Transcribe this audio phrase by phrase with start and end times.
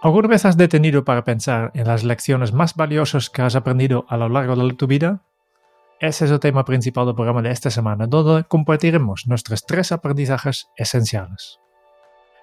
[0.00, 4.16] ¿Alguna vez has detenido para pensar en las lecciones más valiosas que has aprendido a
[4.16, 5.24] lo largo de tu vida?
[5.98, 10.68] Ese es el tema principal del programa de esta semana, donde compartiremos nuestros tres aprendizajes
[10.76, 11.58] esenciales.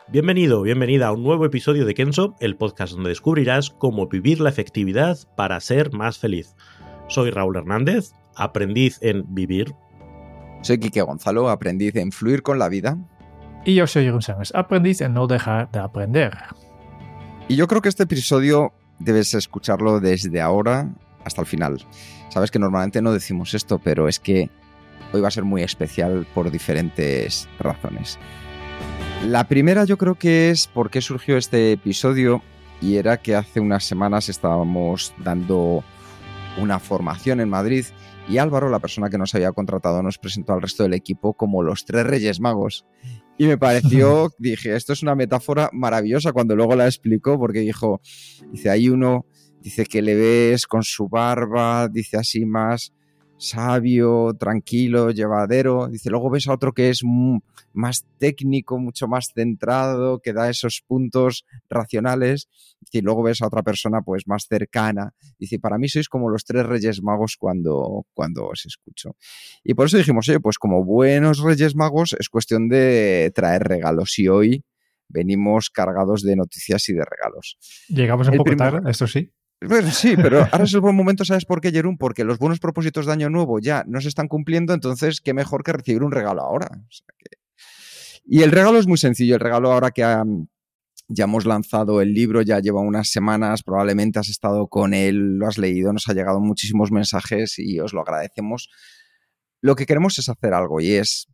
[0.10, 4.50] Bienvenido, bienvenida a un nuevo episodio de Kenso, el podcast donde descubrirás cómo vivir la
[4.50, 6.54] efectividad para ser más feliz.
[7.08, 9.74] Soy Raúl Hernández, aprendiz en vivir.
[10.62, 12.98] Soy Quique Gonzalo, aprendiz en fluir con la vida.
[13.64, 16.38] Y yo soy Jeroen Sánchez, aprendiz en no dejar de aprender.
[17.48, 20.90] Y yo creo que este episodio debes escucharlo desde ahora
[21.24, 21.86] hasta el final.
[22.30, 24.50] Sabes que normalmente no decimos esto, pero es que
[25.14, 28.18] hoy va a ser muy especial por diferentes razones.
[29.28, 32.42] La primera yo creo que es por qué surgió este episodio
[32.82, 35.84] y era que hace unas semanas estábamos dando
[36.58, 37.86] una formación en Madrid
[38.28, 41.62] y Álvaro, la persona que nos había contratado, nos presentó al resto del equipo como
[41.62, 42.86] los tres Reyes Magos.
[43.38, 48.02] Y me pareció, dije, esto es una metáfora maravillosa cuando luego la explicó, porque dijo,
[48.52, 49.26] dice, hay uno,
[49.62, 52.94] dice que le ves con su barba, dice así más
[53.38, 55.88] sabio, tranquilo, llevadero.
[55.88, 57.02] Dice, luego ves a otro que es
[57.74, 62.48] más técnico, mucho más centrado, que da esos puntos racionales.
[62.92, 65.14] y luego ves a otra persona pues más cercana.
[65.38, 69.16] Dice, para mí sois como los tres reyes magos cuando, cuando os escucho.
[69.64, 74.18] Y por eso dijimos, oye, pues como buenos reyes magos es cuestión de traer regalos.
[74.20, 74.64] Y hoy
[75.08, 77.58] venimos cargados de noticias y de regalos.
[77.90, 79.32] Llegamos un poco tarde, esto sí.
[79.62, 81.98] Bueno, sí, pero ahora es el buen momento, ¿sabes por qué, Jerún?
[81.98, 85.64] Porque los buenos propósitos de Año Nuevo ya no se están cumpliendo, entonces qué mejor
[85.64, 86.70] que recibir un regalo ahora.
[88.26, 89.36] Y el regalo es muy sencillo.
[89.36, 90.02] El regalo ahora que
[91.08, 95.48] ya hemos lanzado el libro, ya lleva unas semanas, probablemente has estado con él, lo
[95.48, 98.70] has leído, nos ha llegado muchísimos mensajes y os lo agradecemos.
[99.62, 101.28] Lo que queremos es hacer algo y es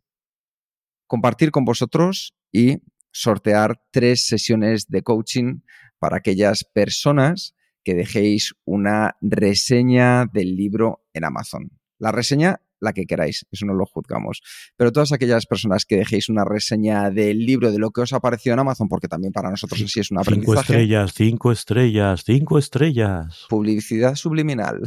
[1.06, 2.78] compartir con vosotros y
[3.10, 5.60] sortear tres sesiones de coaching
[5.98, 7.54] para aquellas personas
[7.84, 11.70] que dejéis una reseña del libro en Amazon.
[11.98, 14.42] La reseña, la que queráis, eso no lo juzgamos.
[14.76, 18.20] Pero todas aquellas personas que dejéis una reseña del libro, de lo que os ha
[18.20, 20.56] parecido en Amazon, porque también para nosotros así es una aprendizaje.
[20.56, 23.46] Cinco estrellas, cinco estrellas, cinco estrellas.
[23.48, 24.80] Publicidad subliminal.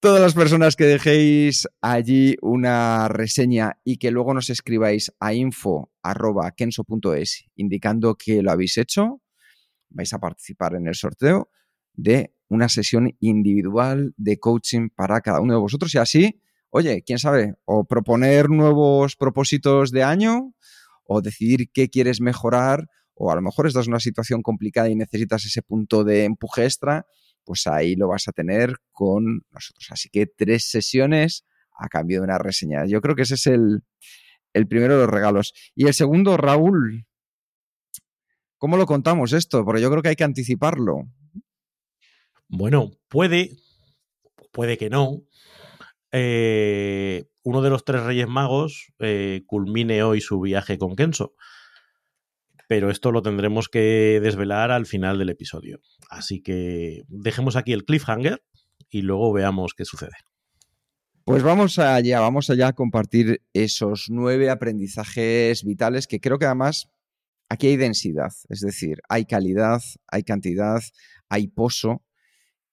[0.00, 5.86] Todas las personas que dejéis allí una reseña y que luego nos escribáis a info.kenso.es
[7.56, 9.22] indicando que lo habéis hecho,
[9.88, 11.50] vais a participar en el sorteo
[11.94, 16.40] de una sesión individual de coaching para cada uno de vosotros y así,
[16.70, 20.54] oye, quién sabe, o proponer nuevos propósitos de año
[21.04, 24.94] o decidir qué quieres mejorar o a lo mejor estás en una situación complicada y
[24.94, 27.06] necesitas ese punto de empuje extra,
[27.44, 29.88] pues ahí lo vas a tener con nosotros.
[29.90, 31.44] Así que tres sesiones
[31.78, 32.84] a cambio de una reseña.
[32.86, 33.82] Yo creo que ese es el,
[34.52, 35.54] el primero de los regalos.
[35.74, 37.06] Y el segundo, Raúl,
[38.58, 39.64] ¿cómo lo contamos esto?
[39.64, 41.04] Porque yo creo que hay que anticiparlo.
[42.48, 43.56] Bueno, puede,
[44.52, 45.22] puede que no.
[46.12, 51.34] Eh, uno de los tres Reyes Magos eh, culmine hoy su viaje con Kenso.
[52.68, 55.80] Pero esto lo tendremos que desvelar al final del episodio.
[56.10, 58.42] Así que dejemos aquí el cliffhanger
[58.90, 60.16] y luego veamos qué sucede.
[61.24, 66.88] Pues vamos allá, vamos allá a compartir esos nueve aprendizajes vitales que creo que además
[67.48, 70.82] aquí hay densidad, es decir, hay calidad, hay cantidad,
[71.28, 72.05] hay pozo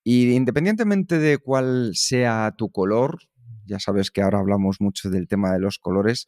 [0.03, 3.19] y independientemente de cuál sea tu color,
[3.65, 6.27] ya sabes que ahora hablamos mucho del tema de los colores,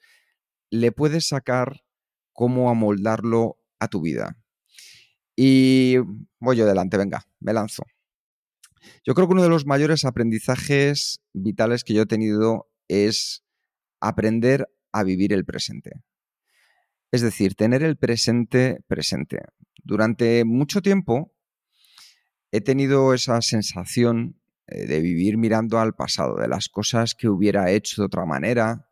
[0.69, 1.81] le puedes sacar
[2.31, 4.38] cómo amoldarlo a tu vida.
[5.35, 5.97] Y
[6.39, 7.83] voy yo adelante, venga, me lanzo.
[9.03, 13.44] Yo creo que uno de los mayores aprendizajes vitales que yo he tenido es
[14.00, 15.91] aprender a vivir el presente.
[17.11, 19.39] Es decir, tener el presente presente.
[19.83, 21.34] Durante mucho tiempo
[22.55, 27.69] he tenido esa sensación eh, de vivir mirando al pasado, de las cosas que hubiera
[27.71, 28.89] hecho de otra manera,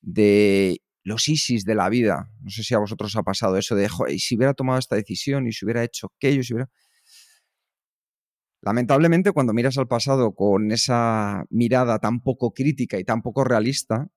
[0.00, 2.30] de los ISIS de la vida.
[2.40, 5.46] No sé si a vosotros ha pasado eso de, y si hubiera tomado esta decisión
[5.46, 6.70] y si hubiera hecho aquello, si hubiera...
[8.62, 14.08] Lamentablemente, cuando miras al pasado con esa mirada tan poco crítica y tan poco realista,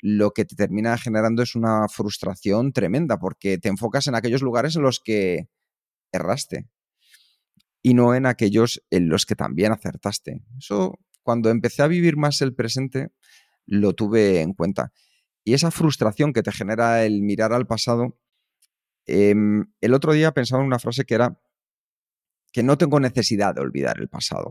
[0.00, 4.74] lo que te termina generando es una frustración tremenda porque te enfocas en aquellos lugares
[4.74, 5.48] en los que
[6.12, 6.68] erraste
[7.86, 10.42] y no en aquellos en los que también acertaste.
[10.58, 13.12] Eso, cuando empecé a vivir más el presente,
[13.64, 14.92] lo tuve en cuenta.
[15.44, 18.18] Y esa frustración que te genera el mirar al pasado,
[19.06, 21.40] em, el otro día pensaba en una frase que era
[22.52, 24.50] que no tengo necesidad de olvidar el pasado.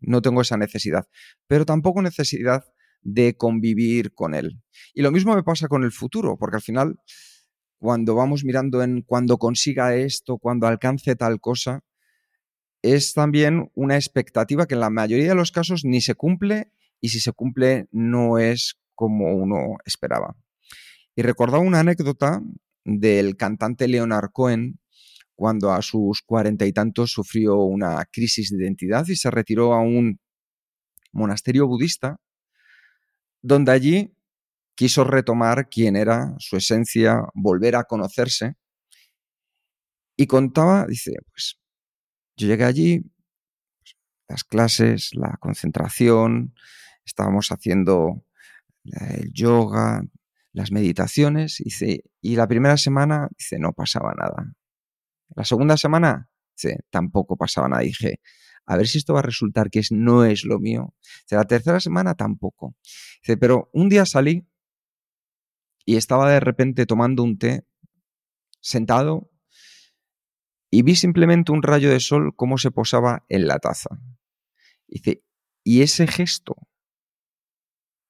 [0.00, 1.06] No tengo esa necesidad,
[1.46, 2.64] pero tampoco necesidad
[3.00, 4.60] de convivir con él.
[4.92, 6.98] Y lo mismo me pasa con el futuro, porque al final,
[7.78, 11.84] cuando vamos mirando en cuando consiga esto, cuando alcance tal cosa,
[12.82, 17.08] es también una expectativa que en la mayoría de los casos ni se cumple y
[17.08, 20.36] si se cumple no es como uno esperaba.
[21.14, 22.42] Y recordaba una anécdota
[22.84, 24.80] del cantante Leonard Cohen
[25.34, 29.80] cuando a sus cuarenta y tantos sufrió una crisis de identidad y se retiró a
[29.80, 30.20] un
[31.12, 32.20] monasterio budista
[33.40, 34.14] donde allí
[34.74, 38.54] quiso retomar quién era, su esencia, volver a conocerse.
[40.16, 41.58] Y contaba, dice, pues
[42.38, 43.02] yo llegué allí,
[44.28, 46.54] las clases, la concentración,
[47.04, 48.24] estábamos haciendo
[48.84, 50.02] el yoga,
[50.52, 51.60] las meditaciones,
[52.20, 54.54] y la primera semana, dice, no pasaba nada.
[55.34, 56.30] La segunda semana,
[56.90, 57.82] tampoco pasaba nada.
[57.82, 58.20] Dije,
[58.66, 60.94] a ver si esto va a resultar que no es lo mío.
[61.30, 62.76] la tercera semana tampoco.
[63.40, 64.46] Pero un día salí
[65.84, 67.66] y estaba de repente tomando un té,
[68.60, 69.30] sentado,
[70.70, 74.00] y vi simplemente un rayo de sol cómo se posaba en la taza.
[74.86, 75.22] Dice,
[75.64, 76.56] y ese gesto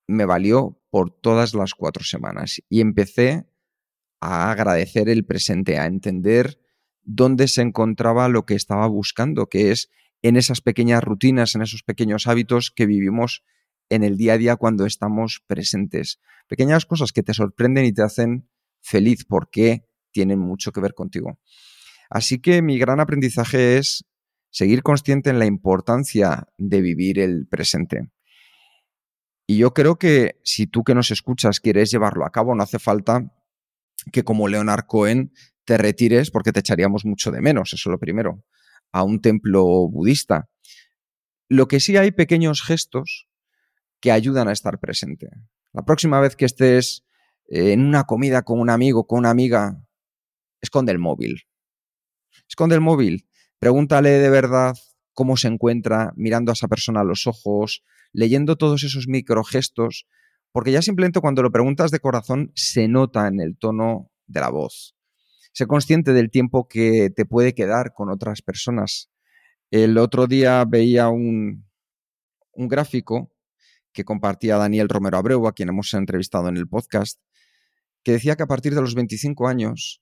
[0.06, 3.46] me valió por todas las cuatro semanas y empecé
[4.20, 6.58] a agradecer el presente, a entender
[7.02, 9.90] dónde se encontraba lo que estaba buscando, que es
[10.22, 13.44] en esas pequeñas rutinas, en esos pequeños hábitos que vivimos
[13.88, 16.20] en el día a día cuando estamos presentes.
[16.48, 18.48] Pequeñas cosas que te sorprenden y te hacen
[18.80, 21.38] feliz porque tienen mucho que ver contigo.
[22.10, 24.04] Así que mi gran aprendizaje es
[24.50, 28.10] seguir consciente en la importancia de vivir el presente.
[29.46, 32.78] Y yo creo que si tú que nos escuchas quieres llevarlo a cabo, no hace
[32.78, 33.32] falta
[34.12, 35.32] que como Leonard Cohen
[35.64, 38.44] te retires porque te echaríamos mucho de menos, eso es lo primero
[38.92, 40.48] a un templo budista.
[41.48, 43.28] Lo que sí hay pequeños gestos
[44.00, 45.28] que ayudan a estar presente.
[45.72, 47.04] La próxima vez que estés
[47.48, 49.82] eh, en una comida con un amigo, con una amiga,
[50.60, 51.42] esconde el móvil.
[52.48, 53.28] Esconde el móvil.
[53.58, 54.76] Pregúntale de verdad
[55.12, 60.06] cómo se encuentra, mirando a esa persona a los ojos, leyendo todos esos microgestos,
[60.52, 64.50] porque ya simplemente cuando lo preguntas de corazón se nota en el tono de la
[64.50, 64.96] voz.
[65.52, 69.10] Sé consciente del tiempo que te puede quedar con otras personas.
[69.70, 71.66] El otro día veía un,
[72.52, 73.32] un gráfico
[73.92, 77.20] que compartía Daniel Romero Abreu, a quien hemos entrevistado en el podcast,
[78.04, 80.00] que decía que a partir de los 25 años,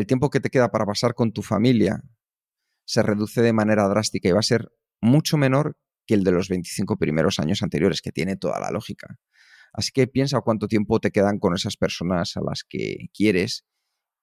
[0.00, 2.02] el tiempo que te queda para pasar con tu familia
[2.86, 5.76] se reduce de manera drástica y va a ser mucho menor
[6.06, 9.18] que el de los 25 primeros años anteriores, que tiene toda la lógica.
[9.72, 13.64] Así que piensa cuánto tiempo te quedan con esas personas a las que quieres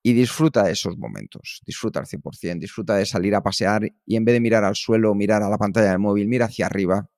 [0.04, 4.26] y disfruta de esos momentos, disfruta al 100%, disfruta de salir a pasear y en
[4.26, 7.10] vez de mirar al suelo, mirar a la pantalla del móvil, mira hacia arriba,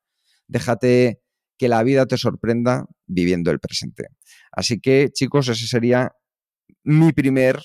[0.48, 1.22] déjate
[1.58, 4.10] que la vida te sorprenda viviendo el presente.
[4.52, 6.14] Así que chicos, ese sería
[6.84, 7.60] mi primer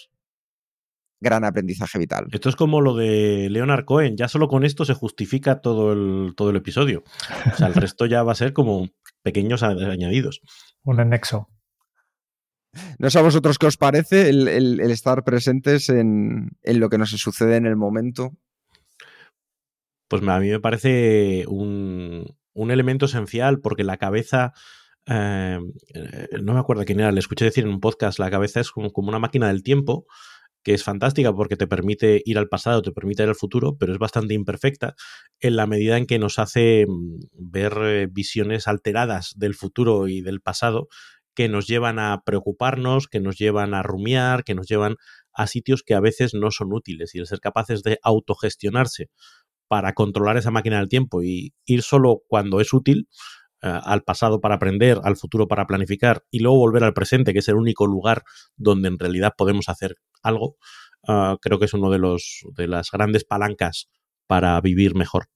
[1.24, 2.28] gran aprendizaje vital.
[2.30, 6.34] Esto es como lo de Leonard Cohen, ya solo con esto se justifica todo el,
[6.36, 7.02] todo el episodio.
[7.52, 8.90] O sea, el resto ya va a ser como
[9.24, 10.40] pequeños añadidos.
[10.84, 11.48] Un anexo.
[12.98, 17.56] No sé a vosotros qué os parece el, estar presentes en, lo que nos sucede
[17.56, 18.36] en el momento.
[20.08, 24.52] Pues a mí me parece un, elemento esencial porque la cabeza,
[25.06, 25.58] eh,
[26.42, 28.92] no me acuerdo quién era, le escuché decir en un podcast, la cabeza es como,
[28.92, 30.06] como, una máquina del tiempo
[30.64, 33.92] que es fantástica porque te permite ir al pasado, te permite ir al futuro, pero
[33.92, 34.94] es bastante imperfecta
[35.38, 40.22] en la medida en que nos hace mm, ver eh, visiones alteradas del futuro y
[40.22, 40.88] del pasado
[41.34, 44.96] que nos llevan a preocuparnos, que nos llevan a rumiar, que nos llevan
[45.32, 47.14] a sitios que a veces no son útiles.
[47.14, 49.10] Y el ser capaces de autogestionarse
[49.68, 53.08] para controlar esa máquina del tiempo y ir solo cuando es útil
[53.68, 57.48] al pasado para aprender, al futuro para planificar y luego volver al presente, que es
[57.48, 58.22] el único lugar
[58.56, 60.56] donde en realidad podemos hacer algo,
[61.08, 63.88] eh, creo que es uno de los de las grandes palancas
[64.26, 65.26] para vivir mejor.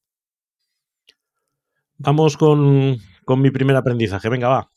[1.97, 4.29] Vamos con, con mi primer aprendizaje.
[4.29, 4.71] Venga, va.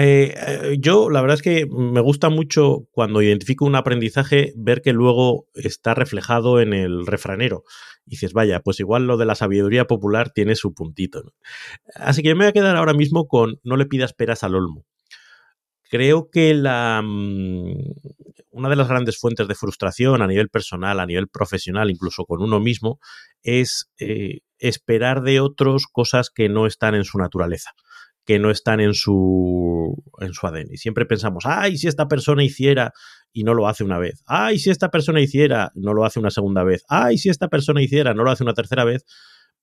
[0.00, 4.80] Eh, eh, yo, la verdad es que me gusta mucho cuando identifico un aprendizaje ver
[4.80, 7.64] que luego está reflejado en el refranero.
[8.06, 11.34] Y dices, vaya, pues igual lo de la sabiduría popular tiene su puntito.
[11.96, 14.84] Así que me voy a quedar ahora mismo con no le pidas peras al olmo.
[15.90, 17.74] Creo que la, mm,
[18.50, 22.40] una de las grandes fuentes de frustración a nivel personal, a nivel profesional, incluso con
[22.40, 23.00] uno mismo,
[23.42, 27.72] es eh, esperar de otros cosas que no están en su naturaleza
[28.28, 30.68] que no están en su, en su ADN.
[30.72, 32.92] Y siempre pensamos, ay, si esta persona hiciera
[33.32, 34.22] y no lo hace una vez.
[34.26, 36.84] Ay, si esta persona hiciera, no lo hace una segunda vez.
[36.90, 39.06] Ay, si esta persona hiciera, no lo hace una tercera vez.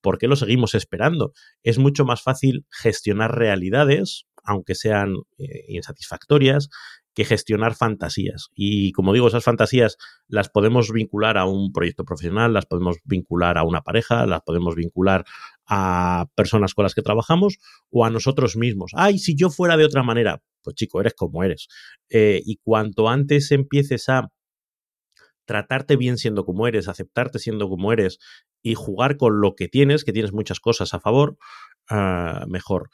[0.01, 1.31] ¿Por qué lo seguimos esperando?
[1.62, 6.69] Es mucho más fácil gestionar realidades, aunque sean eh, insatisfactorias,
[7.13, 8.50] que gestionar fantasías.
[8.55, 13.60] Y como digo, esas fantasías las podemos vincular a un proyecto profesional, las podemos vincular
[13.60, 15.24] a una pareja, las podemos vincular
[15.67, 17.57] a personas con las que trabajamos
[17.89, 18.91] o a nosotros mismos.
[18.95, 21.67] Ay, si yo fuera de otra manera, pues chico, eres como eres.
[22.10, 24.29] Eh, y cuanto antes empieces a
[25.45, 28.19] tratarte bien siendo como eres, aceptarte siendo como eres
[28.63, 31.38] y jugar con lo que tienes, que tienes muchas cosas a favor,
[31.89, 32.89] ah, mejor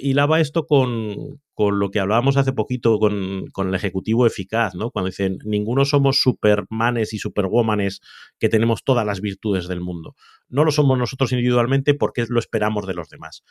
[0.00, 4.90] hilaba esto con, con, lo que hablábamos hace poquito con, con, el ejecutivo eficaz, ¿no?
[4.90, 8.00] Cuando dicen, ninguno somos supermanes y superwomanes
[8.38, 10.14] que tenemos todas las virtudes del mundo.
[10.48, 13.42] No lo somos nosotros individualmente porque lo esperamos de los demás.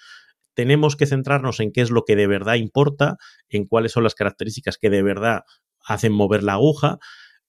[0.54, 3.18] Tenemos que centrarnos en qué es lo que de verdad importa,
[3.50, 5.42] en cuáles son las características que de verdad
[5.86, 6.98] hacen mover la aguja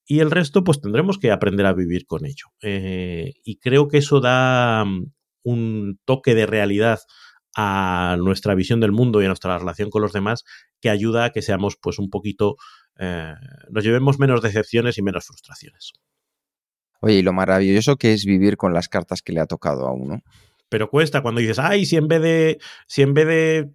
[0.06, 2.47] y el resto pues tendremos que aprender a vivir con ello.
[2.62, 7.00] Eh, y creo que eso da mm, un toque de realidad
[7.57, 10.45] a nuestra visión del mundo y a nuestra relación con los demás
[10.81, 12.57] que ayuda a que seamos pues un poquito,
[12.99, 13.35] eh,
[13.71, 15.93] nos llevemos menos decepciones y menos frustraciones.
[17.00, 19.93] Oye, y lo maravilloso que es vivir con las cartas que le ha tocado a
[19.93, 20.23] uno.
[20.69, 23.71] Pero cuesta cuando dices, ay, si en vez de, si en vez de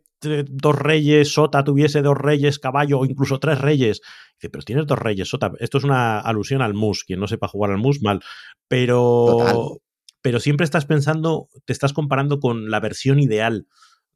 [0.50, 4.01] dos reyes, Sota tuviese dos reyes, caballo o incluso tres reyes.
[4.36, 5.51] Dice, pero tienes dos reyes, Sota.
[5.60, 7.03] Esto es una alusión al mus.
[7.03, 8.22] Quien no sepa jugar al mus, mal.
[8.68, 9.80] Pero,
[10.24, 13.68] pero siempre estás pensando, te estás comparando con la versión ideal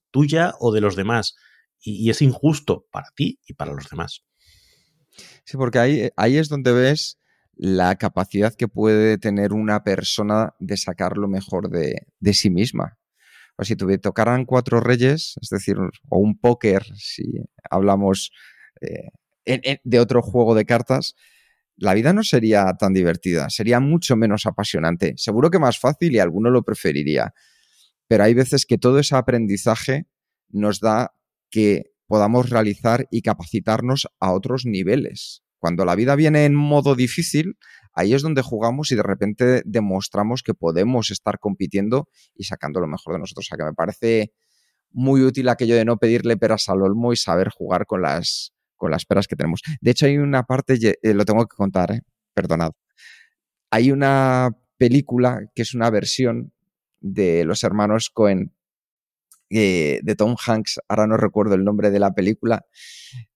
[0.09, 1.35] tuya o de los demás.
[1.79, 4.23] Y, es injusto para ti y para los demás.
[5.43, 7.19] Sí, porque ahí, ahí es donde ves
[7.57, 12.97] la capacidad que puede tener una persona de sacar lo mejor de, sí misma.
[13.57, 15.75] O si te tocaran cuatro reyes, es decir,
[16.09, 17.23] o un póker, si
[17.69, 18.31] hablamos
[18.79, 21.15] eh, de otro juego de cartas,
[21.77, 25.13] la vida no sería tan divertida, sería mucho menos apasionante.
[25.17, 27.33] Seguro que más fácil y alguno lo preferiría.
[28.07, 30.07] Pero hay veces que todo ese aprendizaje
[30.49, 31.13] nos da
[31.49, 35.43] que podamos realizar y capacitarnos a otros niveles.
[35.59, 37.57] Cuando la vida viene en modo difícil,
[37.93, 42.87] ahí es donde jugamos y de repente demostramos que podemos estar compitiendo y sacando lo
[42.87, 43.45] mejor de nosotros.
[43.45, 44.33] O sea que me parece
[44.91, 48.91] muy útil aquello de no pedirle peras al olmo y saber jugar con las, con
[48.91, 49.61] las peras que tenemos.
[49.81, 52.01] De hecho, hay una parte, eh, lo tengo que contar, ¿eh?
[52.33, 52.71] perdonad.
[53.71, 56.53] Hay una película que es una versión
[56.99, 58.53] de los hermanos Cohen,
[59.49, 62.65] eh, de Tom Hanks, ahora no recuerdo el nombre de la película,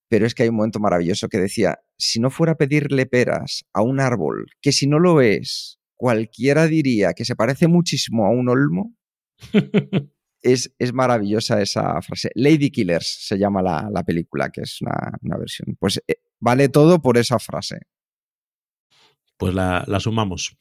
[0.10, 3.64] pero es que hay un momento maravilloso que decía, si no fuera a pedirle peras
[3.74, 8.30] a un árbol, que si no lo es, cualquiera diría que se parece muchísimo a
[8.30, 8.94] un olmo,
[10.42, 12.32] es, maravillosa esa frase.
[12.36, 15.76] Lady Killers se llama la, película, que es una, versión.
[15.80, 17.80] Pues eh, vale todo por esa frase.
[19.38, 20.56] Pues la, sumamos.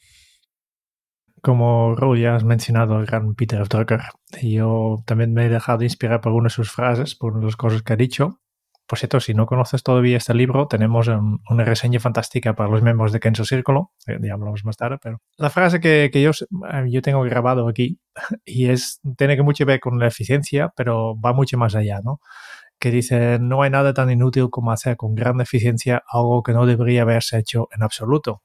[1.43, 4.01] Como Raúl ya has mencionado el gran Peter Drucker,
[4.43, 7.95] yo también me he dejado inspirar por algunas de sus frases, por las cosas que
[7.95, 8.41] ha dicho.
[8.91, 13.13] Por cierto, si no conoces todavía este libro, tenemos una reseña fantástica para los miembros
[13.13, 17.01] de Kenzo Círculo, eh, ya hablamos más tarde, pero la frase que, yo, eh, yo
[17.01, 18.01] tengo grabado aquí
[18.45, 22.21] y es, tiene que mucho ver con la eficiencia, pero va mucho más allá, ¿no?
[22.81, 26.67] Que dice, no hay nada tan inútil como hacer con gran eficiencia algo que no
[26.67, 28.43] debería haberse hecho en absoluto.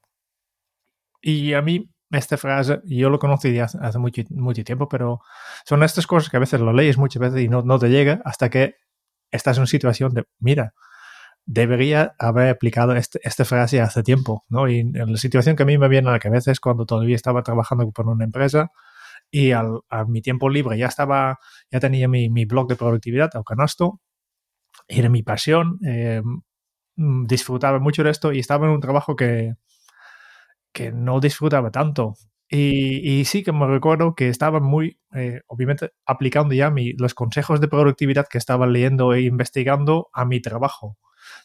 [1.20, 5.22] Y a mí esta frase, yo lo conocí hace, hace mucho, mucho, tiempo, pero
[5.64, 8.22] son estas cosas que a veces lo lees muchas veces y no, no te llega
[8.24, 8.76] hasta que
[9.30, 10.74] estás en una situación de, mira,
[11.46, 14.68] debería haber aplicado este, esta frase hace tiempo, ¿no?
[14.68, 17.42] Y la situación que a mí me viene a la cabeza es cuando todavía estaba
[17.42, 18.72] trabajando por una empresa
[19.30, 21.38] y al, a mi tiempo libre ya estaba,
[21.70, 24.00] ya tenía mi, mi blog de productividad, el canasto,
[24.88, 26.22] era mi pasión, eh,
[26.96, 29.54] mm, disfrutaba mucho de esto y estaba en un trabajo que,
[30.72, 32.14] que no disfrutaba tanto.
[32.48, 37.60] Y, sí que me recuerdo que estaba muy, eh, obviamente, aplicando ya mi, los consejos
[37.60, 40.96] de productividad que estaba leyendo e investigando a mi trabajo.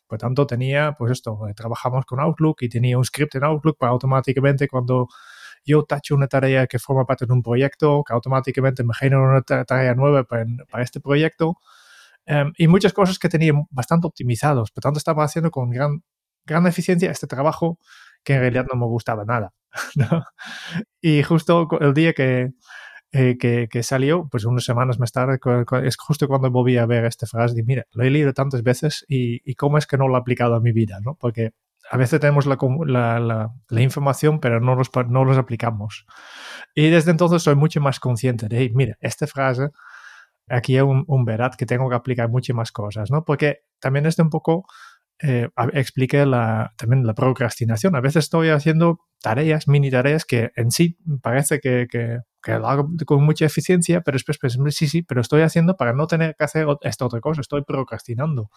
[0.07, 3.77] Por tanto, tenía, pues esto, eh, trabajamos con Outlook y tenía un script en Outlook
[3.79, 5.07] para automáticamente cuando
[5.65, 9.41] yo tacho una tarea que forma parte de un proyecto, que automáticamente me genera una
[9.43, 11.57] tarea nueva para, para este proyecto,
[12.25, 14.71] em, y muchas cosas que tenía bastante optimizados.
[14.71, 16.03] Por tanto, estaba haciendo con gran,
[16.45, 17.79] gran eficiencia este trabajo
[18.23, 19.53] que en realidad no me gustaba nada.
[19.95, 20.23] ¿no?
[21.01, 22.51] Y justo el día que,
[23.11, 25.39] eh, que, que, salió, pues unas semanas más tarde,
[25.83, 29.05] es justo cuando volví a ver esta frase y mira, lo he leído tantas veces
[29.07, 31.15] y, y cómo es que no lo he aplicado a mi vida, ¿no?
[31.15, 31.51] Porque
[31.89, 36.05] a veces tenemos la, la, la, la información, pero no los, no los aplicamos.
[36.73, 39.71] Y desde entonces soy mucho más consciente de, hey, mira, esta frase,
[40.47, 43.25] aquí hay un, un verat que tengo que aplicar muchas más cosas, ¿no?
[43.25, 44.65] Porque también es un poco,
[45.21, 47.95] eh, expliqué la, también la procrastinación.
[47.95, 52.67] A veces estoy haciendo tareas, mini tareas, que en sí parece que, que, que lo
[52.67, 56.35] hago con mucha eficiencia, pero después pues, sí, sí, pero estoy haciendo para no tener
[56.35, 58.49] que hacer esta otra cosa, estoy procrastinando.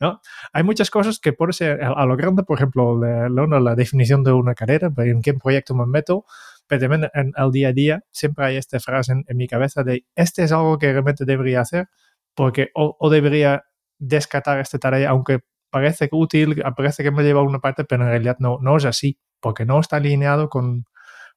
[0.00, 0.20] ¿no?
[0.52, 4.24] Hay muchas cosas que por ser a lo grande, por ejemplo, la, la, la definición
[4.24, 6.24] de una carrera, en qué proyecto me meto,
[6.66, 9.84] pero también en el día a día siempre hay esta frase en, en, mi cabeza
[9.84, 11.88] de, este es algo que realmente debería hacer,
[12.34, 13.64] porque o, o debería
[13.98, 15.40] descartar esta tarea, aunque
[15.70, 18.84] parece útil, parece que me lleva a una parte, pero en realidad no, no es
[18.84, 20.84] así, porque no está alineado con,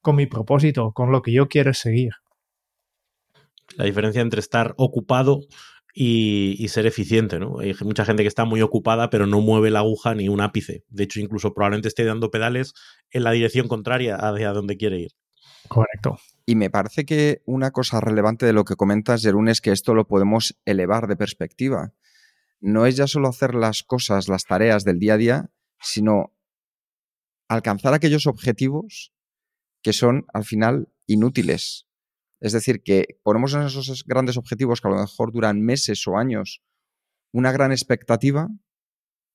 [0.02, 2.12] con mi propósito, con lo que yo quiero seguir.
[3.76, 5.42] La diferencia entre estar ocupado
[5.96, 7.60] y, y, ser eficiente, ¿no?
[7.60, 10.84] Hay mucha gente que está muy ocupada pero no mueve la aguja ni un ápice.
[10.90, 12.74] De hecho, incluso probablemente esté dando pedales
[13.12, 15.12] en la dirección contraria hacia donde quiere ir.
[15.68, 16.18] Correcto.
[16.46, 19.94] Y me parece que una cosa relevante de lo que comentas, Jerún, es que esto
[19.94, 21.94] lo podemos elevar de perspectiva.
[22.64, 25.50] No es ya solo hacer las cosas, las tareas del día a día,
[25.82, 26.34] sino
[27.50, 29.12] alcanzar aquellos objetivos
[29.82, 31.88] que son al final inútiles.
[32.40, 36.18] Es decir, que ponemos en esos grandes objetivos que a lo mejor duran meses o
[36.18, 36.62] años
[37.34, 38.48] una gran expectativa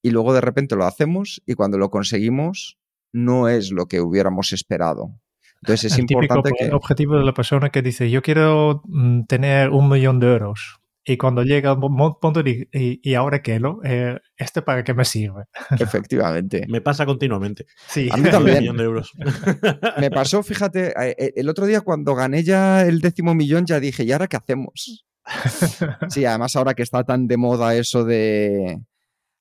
[0.03, 2.79] y luego de repente lo hacemos y cuando lo conseguimos
[3.13, 5.21] no es lo que hubiéramos esperado.
[5.61, 6.75] Entonces es El importante típico que...
[6.75, 11.17] objetivo de la persona que dice yo quiero mm, tener un millón de euros y
[11.17, 13.81] cuando llega un punto y, y, y ahora qué, ¿no?
[13.83, 15.45] Eh, ¿Este para qué me sirve?
[15.79, 16.67] Efectivamente.
[16.69, 17.67] Me pasa continuamente.
[17.89, 18.09] Sí.
[18.11, 18.61] A mí también.
[18.61, 19.13] Millón de euros.
[20.01, 24.05] Me pasó, fíjate, eh, el otro día cuando gané ya el décimo millón ya dije,
[24.05, 25.07] ¿y ahora qué hacemos?
[26.09, 28.81] Sí, además ahora que está tan de moda eso de,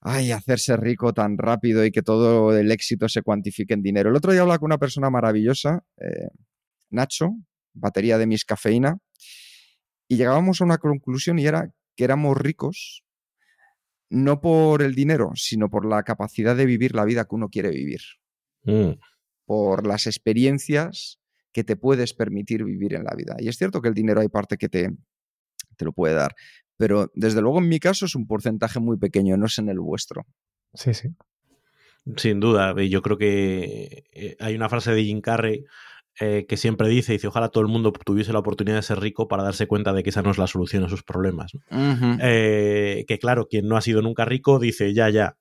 [0.02, 4.10] ay, hacerse rico tan rápido y que todo el éxito se cuantifique en dinero.
[4.10, 6.30] El otro día hablaba con una persona maravillosa, eh,
[6.90, 7.32] Nacho,
[7.74, 8.98] batería de mis cafeína,
[10.08, 13.04] y llegábamos a una conclusión y era que éramos ricos
[14.10, 17.72] no por el dinero, sino por la capacidad de vivir la vida que uno quiere
[17.72, 18.02] vivir.
[18.64, 18.92] Mm.
[19.46, 21.20] Por las experiencias
[21.52, 23.36] que te puedes permitir vivir en la vida.
[23.40, 24.92] Y es cierto que el dinero hay parte que te,
[25.76, 26.36] te lo puede dar,
[26.78, 29.80] pero desde luego en mi caso es un porcentaje muy pequeño, no es en el
[29.80, 30.26] vuestro.
[30.74, 31.10] Sí, sí.
[32.16, 35.66] Sin duda, yo creo que eh, hay una frase de Jim Carrey
[36.20, 39.28] eh, que siempre dice, dice, ojalá todo el mundo tuviese la oportunidad de ser rico
[39.28, 41.54] para darse cuenta de que esa no es la solución a sus problemas.
[41.54, 41.62] ¿no?
[41.70, 42.20] Uh -huh.
[42.22, 45.38] eh, que claro, quien no ha sido nunca rico dice, ya, ya,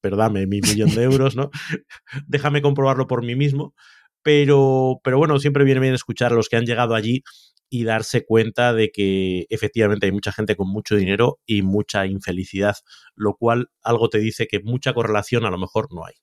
[0.00, 1.50] pero dame mi millón de euros, ¿no?
[2.26, 3.74] Déjame comprobarlo por mí mismo.
[4.22, 7.22] Pero, pero bueno, siempre viene bien escuchar a los que han llegado allí
[7.70, 12.74] y darse cuenta de que efectivamente hay mucha gente con mucho dinero y mucha infelicidad,
[13.14, 16.14] lo cual algo te dice que mucha correlación a lo mejor no hay.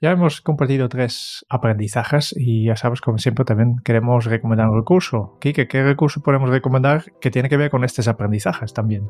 [0.00, 5.36] Ya hemos compartido tres aprendizajes y ya sabes, como siempre, también queremos recomendar un recurso.
[5.40, 9.08] Kike, ¿qué recurso podemos recomendar que tiene que ver con estos aprendizajes también?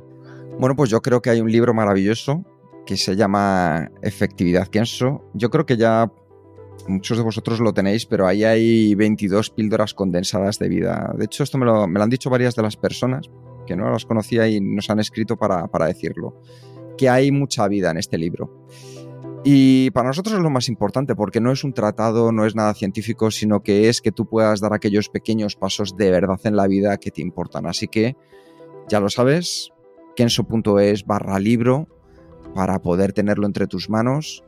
[0.59, 2.43] Bueno, pues yo creo que hay un libro maravilloso
[2.87, 5.31] que se llama Efectividad Kenso.
[5.35, 6.11] Yo creo que ya
[6.89, 11.13] muchos de vosotros lo tenéis, pero ahí hay 22 píldoras condensadas de vida.
[11.19, 13.29] De hecho, esto me lo, me han dicho varias de las personas
[13.67, 16.41] que no las conocía y nos han escrito para, para decirlo,
[16.97, 18.67] que hay mucha vida en este libro.
[19.45, 22.75] Y para nosotros es lo más importante porque no es un tratado, no es nada
[22.75, 26.67] científico, sino que es que tú puedas dar aquellos pequeños pasos de verdad en la
[26.67, 27.67] vida que te importan.
[27.67, 28.17] Así que
[28.89, 29.71] ya lo sabes,
[30.17, 31.87] kenso.es barra libro
[32.55, 34.43] para poder tenerlo entre tus manos.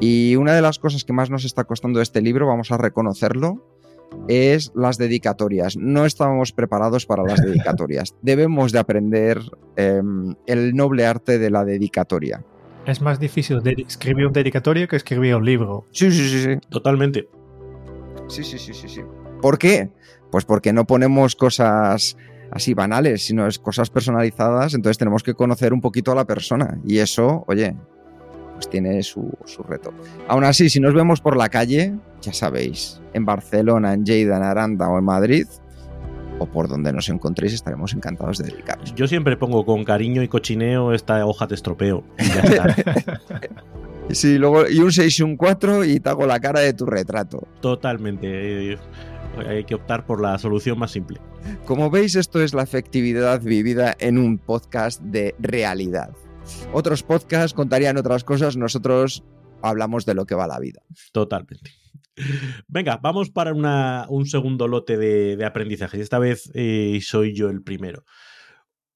[0.00, 3.64] Y una de las cosas que más nos está costando este libro, vamos a reconocerlo,
[4.28, 5.76] es las dedicatorias.
[5.76, 8.14] No estábamos preparados para las dedicatorias.
[8.20, 9.40] Debemos de aprender
[9.76, 10.02] eh,
[10.46, 12.44] el noble arte de la dedicatoria.
[12.86, 15.86] Es más difícil de escribir un dedicatorio que escribir un libro.
[15.90, 16.68] Sí, sí, sí, sí.
[16.68, 17.28] Totalmente.
[18.28, 19.00] Sí, sí, sí, sí, sí.
[19.40, 19.90] ¿Por qué?
[20.30, 22.16] Pues porque no ponemos cosas
[22.50, 26.78] así banales, sino es cosas personalizadas, entonces tenemos que conocer un poquito a la persona.
[26.84, 27.74] Y eso, oye,
[28.54, 29.92] pues tiene su, su reto.
[30.28, 34.42] Aún así, si nos vemos por la calle, ya sabéis, en Barcelona, en Lleida, en
[34.42, 35.46] Aranda o en Madrid,
[36.38, 38.94] o por donde nos encontréis, estaremos encantados de dedicaros.
[38.94, 42.04] Yo siempre pongo con cariño y cochineo esta hoja te estropeo.
[42.18, 42.76] Y ya está.
[44.10, 46.86] sí, luego, y un 6 y un 4 y te hago la cara de tu
[46.86, 47.46] retrato.
[47.60, 48.78] Totalmente.
[49.48, 51.20] hay que optar por la solución más simple.
[51.66, 56.10] Como veis, esto es la efectividad vivida en un podcast de realidad.
[56.72, 59.22] Otros podcasts contarían otras cosas, nosotros
[59.64, 60.82] hablamos de lo que va la vida.
[61.12, 61.72] Totalmente.
[62.68, 63.52] Venga, vamos para
[64.08, 66.00] un segundo lote de, aprendizaje.
[66.00, 68.04] Esta vez eh, soy yo el primero.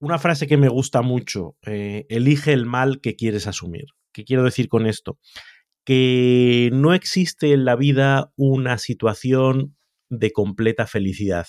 [0.00, 3.86] Una frase que me gusta mucho, eh, elige el mal que quieres asumir.
[4.12, 5.18] ¿Qué quiero decir con esto?
[5.84, 9.76] Que no existe en la vida una situación
[10.08, 11.46] de completa felicidad.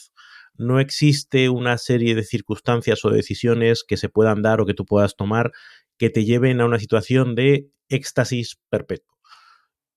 [0.56, 4.86] No existe una serie de circunstancias o decisiones que se puedan dar o que tú
[4.86, 5.52] puedas tomar
[6.00, 9.18] que te lleven a una situación de éxtasis perpetuo.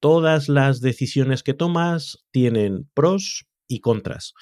[0.00, 4.34] Todas las decisiones que tomas tienen pros y contras.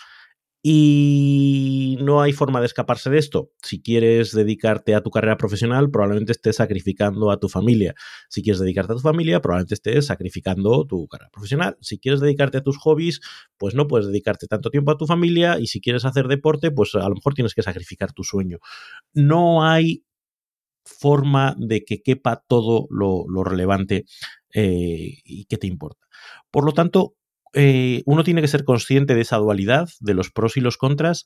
[0.63, 3.51] Y no hay forma de escaparse de esto.
[3.63, 7.95] Si quieres dedicarte a tu carrera profesional, probablemente estés sacrificando a tu familia.
[8.29, 11.79] Si quieres dedicarte a tu familia, probablemente estés sacrificando tu carrera profesional.
[11.81, 13.21] Si quieres dedicarte a tus hobbies,
[13.57, 15.59] pues no puedes dedicarte tanto tiempo a tu familia.
[15.59, 18.59] Y si quieres hacer deporte, pues a lo mejor tienes que sacrificar tu sueño.
[19.15, 20.05] No hay
[20.85, 24.05] forma de que quepa todo lo, relevante
[24.55, 26.07] eh, y que te importa.
[26.51, 27.15] Por lo tanto,
[27.53, 31.25] eh, uno tiene que ser consciente de esa dualidad, de los pros y los contras,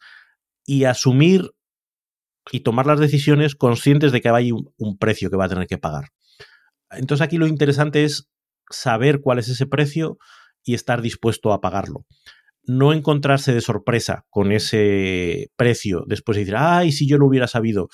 [0.65, 1.51] y asumir
[2.51, 5.79] y tomar las decisiones conscientes de que hay un, precio que va a tener que
[5.79, 6.11] pagar.
[6.91, 8.29] Entonces aquí lo interesante es
[8.71, 10.19] saber cuál es ese precio
[10.63, 12.05] y estar dispuesto a pagarlo.
[12.67, 17.47] No encontrarse de sorpresa con ese precio después de decir, ay, si yo lo hubiera
[17.47, 17.89] sabido.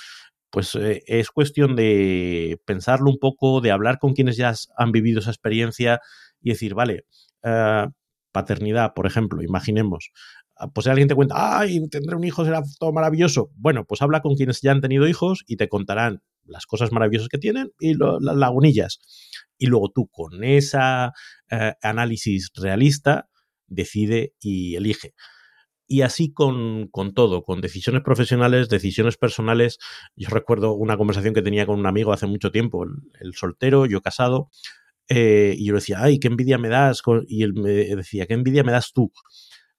[0.51, 5.21] Pues eh, es cuestión de pensarlo un poco, de hablar con quienes ya han vivido
[5.21, 6.01] esa experiencia
[6.43, 7.05] y decir, vale,
[7.45, 7.91] uh,
[8.33, 10.11] paternidad, por ejemplo, imaginemos,
[10.57, 13.51] ah, pues alguien te cuenta, ay, tendré un hijo, será todo maravilloso.
[13.57, 17.29] Bueno, pues habla con quienes ya han tenido hijos y te contarán las cosas maravillosas
[17.29, 19.01] que tienen y las lagunillas.
[19.59, 20.79] Y luego tú con ese
[21.51, 23.29] eh, análisis realista
[23.67, 25.15] decide y elige.
[25.93, 29.79] Y así con, con, todo, con decisiones profesionales, decisiones personales.
[30.15, 34.01] Yo recuerdo una conversación que tenía con un amigo hace mucho tiempo, el soltero, yo
[34.01, 34.51] casado,
[35.09, 37.03] eh, y yo le decía, ay, qué envidia me das.
[37.27, 39.11] Y él me decía, qué envidia me das tú.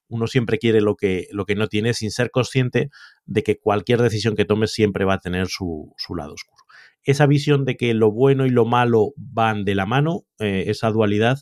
[0.10, 2.90] Uno siempre quiere lo que, lo que no tiene sin ser consciente
[3.24, 6.66] de que cualquier decisión que tomes siempre va a tener su, lado oscuro.
[7.04, 10.92] Esa visión de que lo bueno y lo malo van de la mano, eh, esa
[10.92, 11.40] dualidad,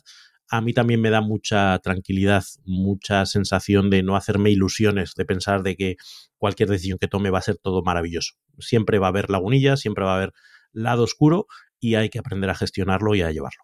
[0.50, 5.62] a mí también me da mucha tranquilidad, mucha sensación de no hacerme ilusiones, de pensar
[5.62, 5.96] de que
[6.38, 8.34] cualquier decisión que tome va a ser todo maravilloso.
[8.58, 10.32] Siempre va a haber lagunillas, siempre va a haber
[10.72, 11.46] lado oscuro
[11.78, 13.62] y hay que aprender a gestionarlo y a llevarlo.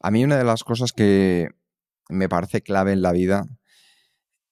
[0.00, 1.48] A mí una de las cosas que
[2.10, 3.46] me parece clave en la vida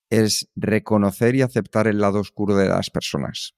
[0.08, 3.54] es reconocer y aceptar el lado oscuro de las personas.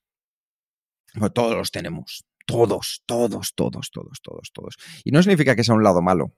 [1.32, 4.76] todos los tenemos, todos, todos, todos, todos, todos, todos.
[5.04, 6.34] Y no significa que sea un lado malo,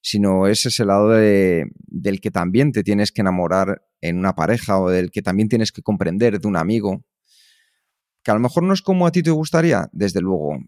[0.00, 4.90] sino es ese lado del que también te tienes que enamorar en una pareja o
[4.90, 7.04] del que también tienes que comprender de un amigo,
[8.22, 10.58] que a lo mejor no es como a ti te gustaría, desde luego,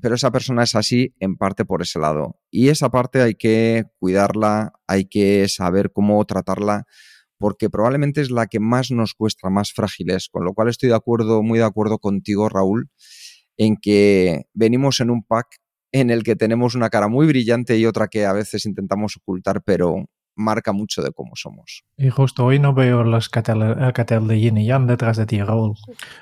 [0.00, 2.40] pero esa persona es así en parte por ese lado.
[2.50, 6.84] Y esa parte hay que cuidarla, hay que saber cómo tratarla,
[7.38, 10.28] porque probablemente es la que más nos cuesta, más frágiles.
[10.30, 12.90] Con lo cual estoy de acuerdo, muy de acuerdo contigo, Raúl,
[13.56, 15.58] en que venimos en un pack
[15.94, 19.62] en el que tenemos una cara muy brillante y otra que a veces intentamos ocultar,
[19.64, 21.84] pero marca mucho de cómo somos.
[21.96, 25.40] Y justo hoy no veo los el cartel de Yin y Yang detrás de ti,
[25.40, 25.76] Raúl.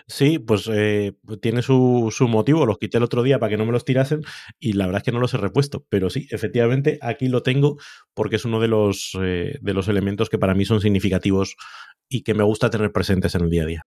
[0.06, 2.66] Sí, pues eh, tiene su, su, motivo.
[2.66, 4.20] Los quité el otro día para que no me los tirasen
[4.60, 5.86] y la verdad es que no los he repuesto.
[5.88, 7.78] Pero sí, efectivamente, aquí lo tengo
[8.12, 11.56] porque es uno de los, eh, de los elementos que para mí son significativos
[12.10, 13.86] y que me gusta tener presentes en el día a día.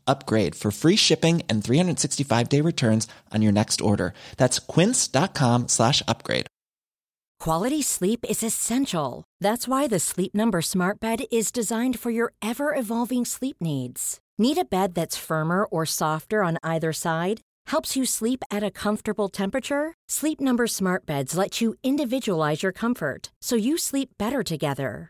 [0.11, 4.13] upgrade for free shipping and 365 day returns on your next order.
[4.37, 6.47] That's quince.com slash upgrade.
[7.39, 9.23] Quality sleep is essential.
[9.39, 14.19] That's why the Sleep Number Smart Bed is designed for your ever evolving sleep needs.
[14.37, 17.41] Need a bed that's firmer or softer on either side?
[17.65, 19.93] Helps you sleep at a comfortable temperature?
[20.07, 25.09] Sleep Number Smart Beds let you individualize your comfort so you sleep better together.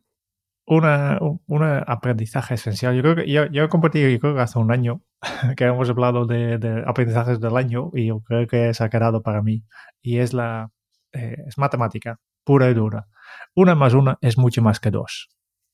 [0.65, 2.95] Una, un aprendizaje esencial.
[2.95, 5.01] Yo creo que yo, yo compartí, yo creo que hace un año
[5.57, 9.41] que hemos hablado de, de, aprendizajes del año y yo creo que es quedado para
[9.41, 9.63] mí.
[10.01, 10.71] Y es la
[11.13, 13.07] eh, es matemática, pura y dura.
[13.55, 15.29] Una más una es mucho más que dos.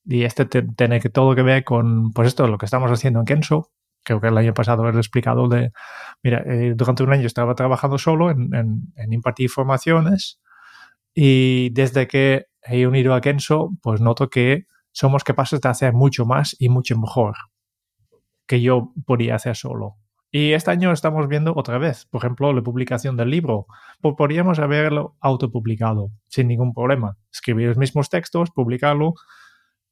[0.06, 3.26] Y este tiene que todo que ver con, pues esto, lo que estamos haciendo en
[3.26, 3.72] Kenso.
[4.04, 5.72] Creo que el año pasado he explicado de,
[6.24, 10.40] mira, eh, durante un año estaba trabajando solo en, en, en impartir formaciones
[11.14, 14.66] y desde que he unido a Kenso, pues noto que
[14.98, 17.36] somos capaces de hacer mucho más y mucho mejor
[18.48, 19.98] que yo podía hacer solo.
[20.32, 23.68] Y este año estamos viendo otra vez, por ejemplo, la publicación del libro.
[24.02, 27.16] Pues podríamos haberlo autopublicado sin ningún problema.
[27.32, 29.14] Escribir los mismos textos, publicarlo,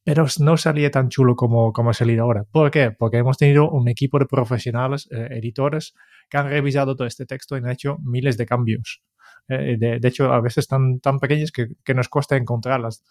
[0.04, 2.46] pero no salía tan chulo como, como ha salido ahora.
[2.52, 2.90] ¿Por qué?
[2.90, 5.94] Porque hemos tenido un equipo de profesionales, eh, editores,
[6.32, 9.04] que han revisado todo este texto y han hecho miles de cambios.
[9.48, 13.04] Eh, de, de, hecho, a veces tan, tan pequeñas que, que nos cuesta encontrarlas.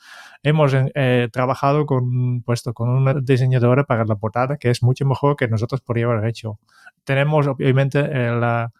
[0.42, 5.37] Hemos eh, trabajado con, puesto, con una diseñadora para la portada que es mucho mejor
[5.37, 6.59] que nosotros podríamos haber hecho.
[7.05, 8.73] Tenemos, obviamente, eh, la,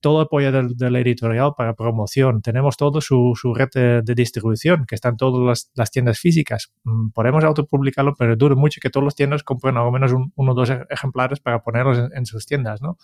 [0.00, 2.42] todo el apoyo del, del, editorial para promoción.
[2.42, 6.72] Tenemos todo su, su red de, de, distribución, que están todas las, las, tiendas físicas.
[6.84, 10.52] Mm, podemos autopublicarlo, pero dura mucho que todos los tiendas compren al menos un, uno
[10.52, 12.98] o dos ejemplares para ponerlos en, en sus tiendas, ¿no?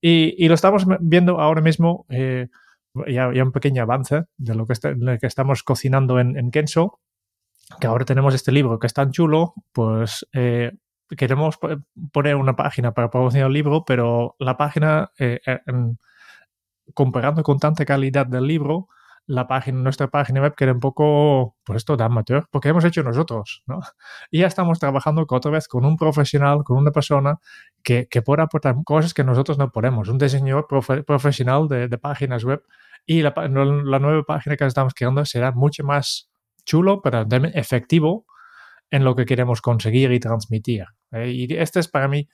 [0.00, 2.06] Y, y, lo estamos viendo ahora mismo.
[2.10, 2.48] Eh,
[3.06, 6.50] ya, ya, un pequeño avance de lo que, está, lo que estamos cocinando en, en,
[6.50, 7.00] Kenso,
[7.80, 10.72] que ahora tenemos este libro que es tan chulo, pues eh,
[11.16, 11.58] queremos
[12.12, 15.98] poner una página para promocionar el libro, pero la página, eh, en,
[16.94, 18.88] comparando con tanta calidad del libro,
[19.26, 23.02] la página, nuestra página web queda un poco, pues esto de amateur, porque hemos hecho
[23.02, 23.80] nosotros, ¿no?
[24.30, 27.38] Y ya estamos trabajando otra vez con un profesional, con una persona
[27.82, 31.98] que, que pueda aportar cosas que nosotros no podemos, un diseñador profe profesional de, de,
[31.98, 32.62] páginas web
[33.06, 36.28] y la, la, nueva página que estamos creando será mucho más
[36.64, 38.26] chulo, pero también efectivo
[38.90, 40.84] en lo que queremos conseguir y transmitir.
[41.12, 41.30] ¿eh?
[41.30, 42.28] Y este es para mí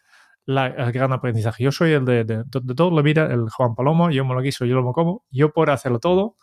[0.46, 1.62] la, el gran aprendizaje.
[1.62, 4.42] Yo soy el de, de, de, toda la vida, el Juan Palomo, yo me lo
[4.42, 6.36] quiso, yo lo como, yo puedo hacerlo todo,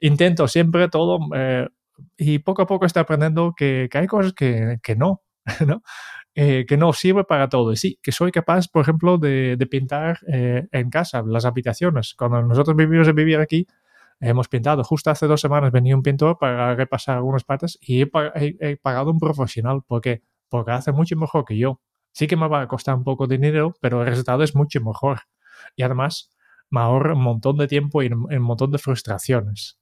[0.00, 1.68] intento siempre todo eh,
[2.16, 5.22] y poco a poco estoy aprendiendo que, que hay cosas que, que no,
[5.66, 5.82] ¿no?
[6.34, 7.72] Eh, que no sirve para todo.
[7.72, 12.14] Y sí, que soy capaz, por ejemplo, de, de pintar eh, en casa las habitaciones.
[12.14, 13.66] Cuando nosotros vivimos en vivir aquí,
[14.20, 14.84] hemos pintado.
[14.84, 19.18] Justo hace dos semanas venía un pintor para repasar algunas partes y he pagado un
[19.18, 21.80] profesional porque, porque hace mucho mejor que yo.
[22.12, 24.80] Sí que me va a costar un poco de dinero, pero el resultado es mucho
[24.80, 25.20] mejor.
[25.74, 26.30] Y además
[26.70, 29.78] me ahorra un montón de tiempo y un montón de frustraciones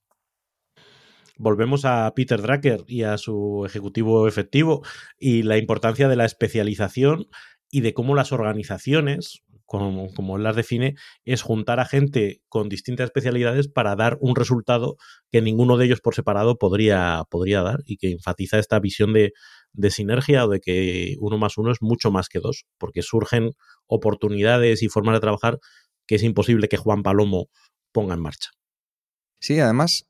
[1.36, 4.82] volvemos a Peter Drucker y a su ejecutivo efectivo
[5.18, 7.26] y la importancia de la especialización
[7.70, 10.94] y de cómo las organizaciones, como, él las define,
[11.24, 14.96] es juntar a gente con distintas especialidades para dar un resultado
[15.32, 19.32] que ninguno de ellos por separado podría, podría dar y que enfatiza esta visión de,
[19.72, 23.50] de sinergia o de que uno más uno es mucho más que dos, porque surgen
[23.86, 25.58] oportunidades y formas de trabajar
[26.06, 27.48] que es imposible que Juan Palomo
[27.92, 28.50] ponga en marcha.
[29.40, 30.06] Sí, además,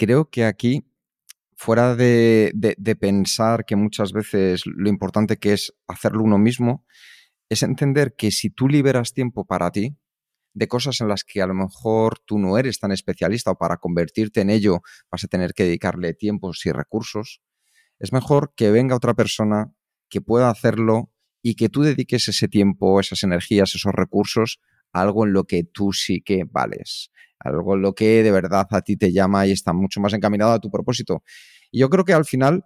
[0.00, 0.90] creo que aquí,
[1.54, 6.86] fuera de, de, pensar que muchas veces lo importante que es hacerlo uno mismo,
[7.50, 9.98] es entender que si tú liberas tiempo para ti,
[10.54, 13.76] de cosas en las que a lo mejor tú no eres tan especialista o para
[13.76, 14.80] convertirte en ello
[15.12, 17.42] vas a tener que dedicarle tiempos y recursos,
[17.98, 19.70] es mejor que venga otra persona
[20.08, 24.60] que pueda hacerlo y que tú dediques ese tiempo, esas energías, esos recursos
[24.94, 28.82] a algo en lo que tú sí que vales algo lo que de verdad a
[28.82, 31.22] ti te llama y está mucho más encaminado a tu propósito.
[31.70, 32.64] Y yo creo que al final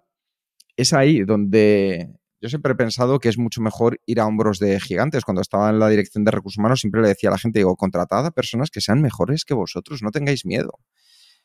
[0.75, 2.09] es ahí donde
[2.41, 5.23] yo siempre he pensado que es mucho mejor ir a hombros de gigantes.
[5.23, 7.75] Cuando estaba en la dirección de recursos humanos siempre le decía a la gente, digo,
[7.75, 10.79] contratad a personas que sean mejores que vosotros, no tengáis miedo.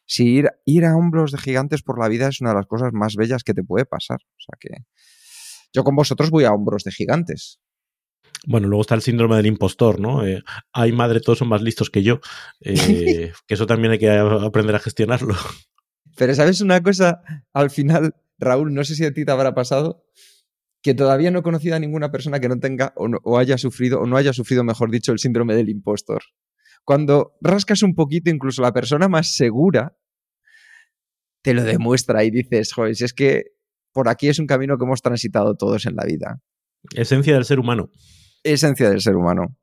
[0.04, 2.92] Si ir, ir a hombros de gigantes por la vida es una de las cosas
[2.92, 4.18] más bellas que te puede pasar.
[4.22, 4.84] O sea que
[5.72, 7.59] yo con vosotros voy a hombros de gigantes.
[8.46, 10.26] Bueno, luego está el síndrome del impostor, ¿no?
[10.26, 12.20] Eh, ay, madre, todos son más listos que yo.
[12.60, 15.34] Eh, que eso también hay que aprender a gestionarlo.
[16.16, 17.22] Pero sabes una cosa,
[17.52, 20.04] al final, Raúl, no sé si a ti te habrá pasado,
[20.82, 23.58] que todavía no he conocido a ninguna persona que no tenga o, no, o haya
[23.58, 26.22] sufrido, o no haya sufrido, mejor dicho, el síndrome del impostor.
[26.84, 29.96] Cuando rascas un poquito, incluso la persona más segura
[31.42, 33.44] te lo demuestra y dices, joder, si es que
[33.92, 36.40] por aquí es un camino que hemos transitado todos en la vida.
[36.94, 37.90] Esencia del ser humano
[38.42, 39.56] esencia del ser humano.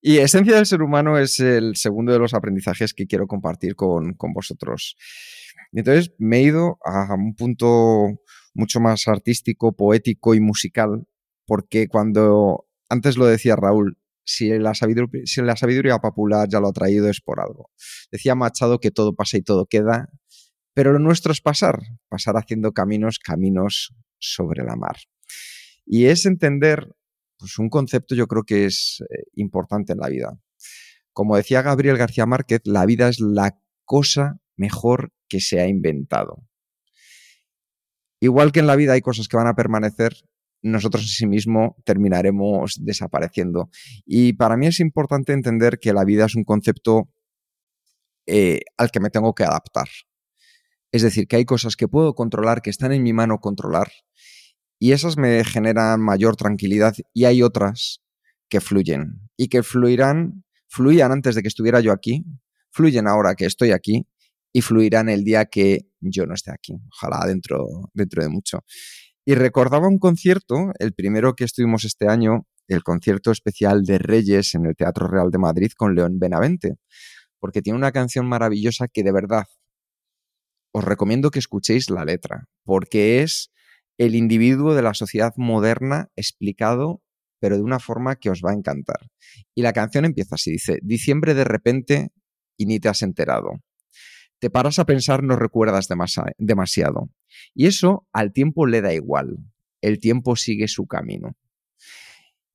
[0.00, 4.14] Y esencia del ser humano es el segundo de los aprendizajes que quiero compartir con,
[4.14, 4.96] con vosotros.
[5.72, 8.08] Y entonces me he ido a un punto
[8.54, 11.06] mucho más artístico, poético y musical,
[11.46, 16.68] porque cuando antes lo decía Raúl, si la, sabiduría, si la sabiduría popular ya lo
[16.68, 17.70] ha traído es por algo.
[18.10, 20.08] Decía Machado que todo pasa y todo queda,
[20.74, 24.96] pero lo nuestro es pasar, pasar haciendo caminos, caminos sobre la mar.
[25.84, 26.88] Y es entender
[27.42, 30.38] pues, un concepto yo creo que es eh, importante en la vida.
[31.12, 36.46] Como decía Gabriel García Márquez, la vida es la cosa mejor que se ha inventado.
[38.20, 40.14] Igual que en la vida hay cosas que van a permanecer,
[40.62, 43.70] nosotros en sí mismo terminaremos desapareciendo.
[44.06, 47.10] Y para mí es importante entender que la vida es un concepto
[48.26, 49.88] eh, al que me tengo que adaptar.
[50.92, 53.90] Es decir, que hay cosas que puedo controlar, que están en mi mano controlar,
[54.82, 58.02] y esas me generan mayor tranquilidad, y hay otras
[58.48, 62.24] que fluyen, y que fluirán, fluían antes de que estuviera yo aquí,
[62.72, 64.08] fluyen ahora que estoy aquí,
[64.52, 67.64] y fluirán el día que yo no esté aquí, ojalá dentro,
[67.94, 68.64] dentro de mucho.
[69.24, 74.56] Y recordaba un concierto, el primero que estuvimos este año, el concierto especial de Reyes
[74.56, 76.74] en el Teatro Real de Madrid con León Benavente,
[77.38, 79.44] porque tiene una canción maravillosa que de verdad
[80.72, 83.52] os recomiendo que escuchéis la letra, porque es
[84.02, 87.04] el individuo de la sociedad moderna explicado,
[87.38, 88.98] pero de una forma que os va a encantar.
[89.54, 92.10] Y la canción empieza así, dice, diciembre de repente
[92.56, 93.62] y ni te has enterado.
[94.40, 95.86] Te paras a pensar, no recuerdas
[96.36, 97.10] demasiado.
[97.54, 99.38] Y eso al tiempo le da igual.
[99.80, 101.36] El tiempo sigue su camino.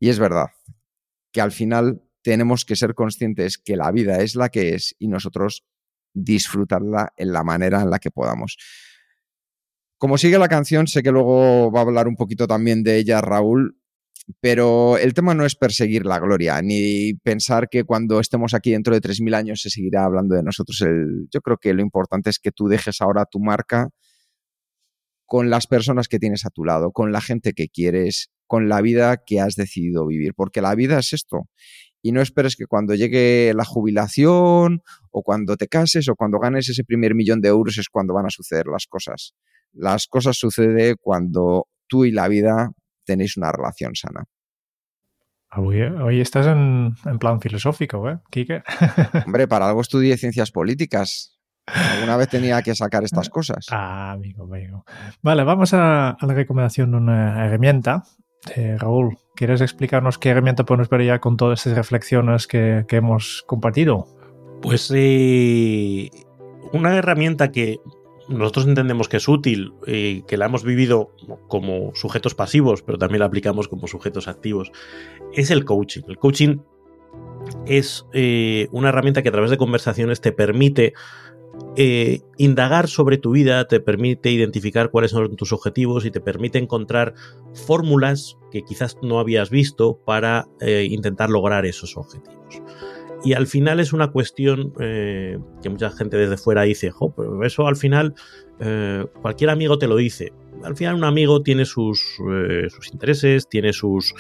[0.02, 0.48] Y es verdad
[1.32, 5.08] que al final tenemos que ser conscientes que la vida es la que es y
[5.08, 5.64] nosotros
[6.14, 8.58] disfrutarla en la manera en la que podamos.
[9.98, 13.20] Como sigue la canción, sé que luego va a hablar un poquito también de ella
[13.20, 13.78] Raúl,
[14.40, 18.94] pero el tema no es perseguir la gloria, ni pensar que cuando estemos aquí dentro
[18.94, 20.84] de 3.000 años se seguirá hablando de nosotros.
[21.32, 23.90] yo creo que lo importante es que tú dejes ahora tu marca
[25.26, 28.82] con las personas que tienes a tu lado, con la gente que quieres, con la
[28.82, 31.50] vida que has decidido vivir, porque la vida es esto.
[32.02, 34.82] Y no esperes que cuando llegue la jubilación
[35.12, 38.28] o cuando te cases o cuando ganes ese primer millón de euros es cuando van
[38.28, 39.34] a suceder las cosas.
[39.74, 42.72] Las cosas suceden cuando tú y la vida
[43.06, 44.26] tenéis una relación sana.
[45.56, 48.64] Hoy, estás en, plan filosófico, ¿eh, Quique?
[49.26, 51.40] Hombre, para algo estudié ciencias políticas.
[51.66, 53.66] Alguna vez tenía que sacar estas cosas.
[53.72, 54.86] Ah, amigo, amigo.
[55.22, 58.04] Vale, vamos a, la recomendación de una herramienta.
[58.56, 63.44] Eh, Raúl, ¿quieres explicarnos qué herramienta podemos ver ya con todas estas reflexiones que, hemos
[63.48, 64.08] compartido?
[64.62, 66.10] Pues eh,
[66.72, 67.80] una herramienta que
[68.30, 71.12] nosotros entendemos que es útil, y que la hemos vivido
[71.48, 74.72] como sujetos pasivos, pero también la aplicamos como sujetos activos,
[75.34, 76.02] es el coaching.
[76.08, 76.58] El coaching
[77.66, 80.94] es eh, una herramienta que a través de conversaciones te permite
[81.76, 86.58] eh, indagar sobre tu vida, te permite identificar cuáles son tus objetivos y te permite
[86.58, 87.14] encontrar
[87.54, 92.62] fórmulas que quizás no habías visto para eh, intentar lograr esos objetivos.
[93.24, 97.68] Y al final es una cuestión eh, que mucha gente desde fuera dice, pero eso
[97.68, 98.14] al final
[98.60, 100.32] eh, cualquier amigo te lo dice.
[100.64, 104.14] Al final un amigo tiene sus, eh, sus intereses, tiene sus...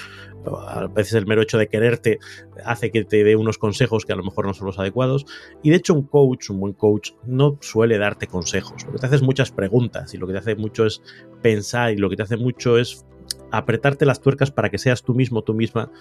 [0.46, 2.20] A veces el mero hecho de quererte
[2.64, 5.26] hace que te dé unos consejos que a lo mejor no son los adecuados.
[5.62, 8.86] Y de hecho un coach, un buen coach, no suele darte consejos.
[8.86, 11.02] Lo que te hace es muchas preguntas y lo que te hace mucho es
[11.42, 13.06] pensar y lo que te hace mucho es
[13.52, 15.92] apretarte las tuercas para que seas tú mismo, tú misma,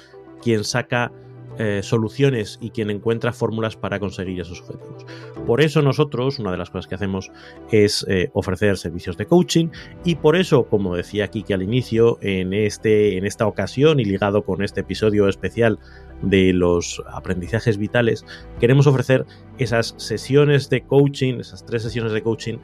[0.42, 1.12] quien saca
[1.58, 5.06] eh, soluciones y quien encuentra fórmulas para conseguir esos objetivos.
[5.46, 7.30] Por eso nosotros, una de las cosas que hacemos
[7.70, 9.68] es eh, ofrecer servicios de coaching
[10.04, 14.04] y por eso, como decía aquí que al inicio, en, este, en esta ocasión y
[14.04, 15.78] ligado con este episodio especial
[16.22, 18.24] de los aprendizajes vitales,
[18.60, 19.24] queremos ofrecer
[19.58, 22.58] esas sesiones de coaching, esas tres sesiones de coaching,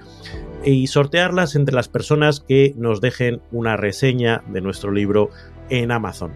[0.64, 5.31] y sortearlas entre las personas que nos dejen una reseña de nuestro libro
[5.71, 6.33] en Amazon.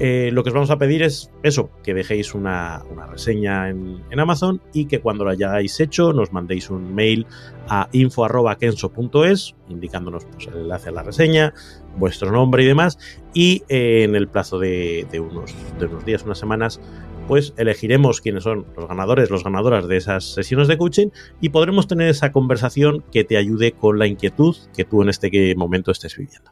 [0.00, 4.60] Eh, lo que os vamos a pedir es eso, que dejéis una, reseña en, Amazon
[4.72, 7.26] y que cuando lo hayáis hecho nos mandéis un mail
[7.68, 11.54] a info.kenso.es indicándonos pues, el enlace a la reseña,
[11.96, 12.98] vuestro nombre y demás
[13.34, 16.80] y eh, en el plazo de, unos, de unos días, unas semanas
[17.28, 21.08] pues elegiremos quiénes son los ganadores, los ganadoras de esas sesiones de coaching
[21.40, 25.54] y podremos tener esa conversación que te ayude con la inquietud que tú en este
[25.54, 26.50] momento estés viviendo.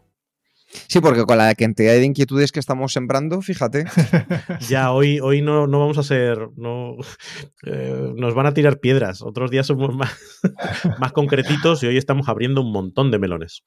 [0.88, 3.84] Sí, porque con la cantidad de inquietudes que estamos sembrando, fíjate.
[4.68, 6.48] ya, hoy, hoy no, no vamos a ser.
[6.56, 6.96] No,
[7.66, 9.22] eh, nos van a tirar piedras.
[9.22, 10.12] Otros días somos más,
[10.98, 13.62] más concretitos y hoy estamos abriendo un montón de melones.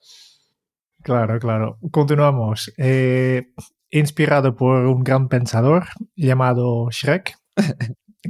[1.03, 1.77] Claro, claro.
[1.91, 2.73] Continuamos.
[2.77, 3.51] Eh,
[3.91, 5.85] inspirado por un gran pensador
[6.15, 7.35] llamado Shrek,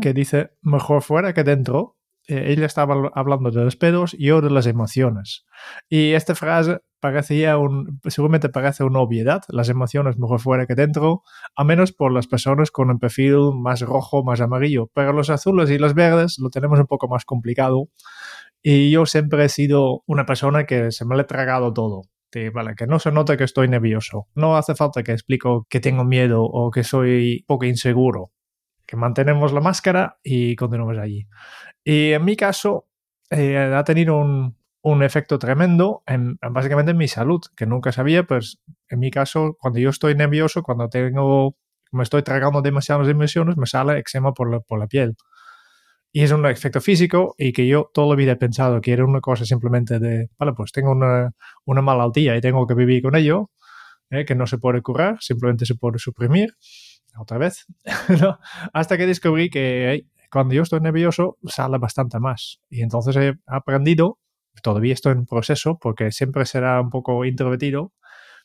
[0.02, 1.94] que dice: Mejor fuera que dentro.
[2.28, 5.46] Eh, ella estaba hablando de los pedos y yo de las emociones.
[5.88, 11.22] Y esta frase parecía un, seguramente parece una obviedad, las emociones mejor fuera que dentro,
[11.56, 15.70] a menos por las personas con un perfil más rojo, más amarillo, pero los azules
[15.70, 17.90] y los verdes lo tenemos un poco más complicado
[18.64, 22.02] y yo siempre he sido una persona que se me le ha tragado todo.
[22.52, 24.28] vale, que no se note que estoy nervioso.
[24.34, 28.32] No hace falta que explico que tengo miedo o que soy poco inseguro.
[28.88, 31.28] Que mantenemos la máscara y continuamos allí.
[31.84, 32.88] Y en mi caso,
[33.30, 38.24] eh, ha tenido un, un efecto tremendo en, básicamente en mi salud, que nunca sabía,
[38.24, 41.56] pues en mi caso, cuando yo estoy nervioso, cuando tengo,
[41.92, 45.16] me estoy tragando demasiadas emociones, me sale eczema por la, por la piel.
[46.12, 49.04] Y es un efecto físico y que yo toda la vida he pensado que era
[49.04, 51.32] una cosa simplemente de, vale, pues tengo una,
[51.66, 53.50] una malaltía y tengo que vivir con ello,
[54.12, 56.54] eh, que no se puede curar, simplemente se puede suprimir,
[57.18, 57.66] otra vez,
[58.74, 62.60] hasta que descubrí que cuando yo estoy nervioso sale bastante más.
[62.70, 64.20] Y entonces he aprendido
[64.62, 67.94] todavía estoy en proceso porque siempre será un poco introvertido,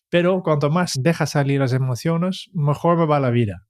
[0.09, 3.67] pero cuanto más deja salir las emociones, mejor me va la vida.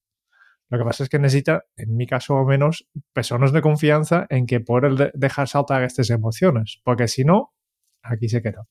[0.70, 4.47] Lo que pasa es que necesita, en mi caso al menos, personas de confianza en
[4.47, 7.53] que poder dejar saltar estas emociones, porque si no,
[8.03, 8.66] aquí se queda.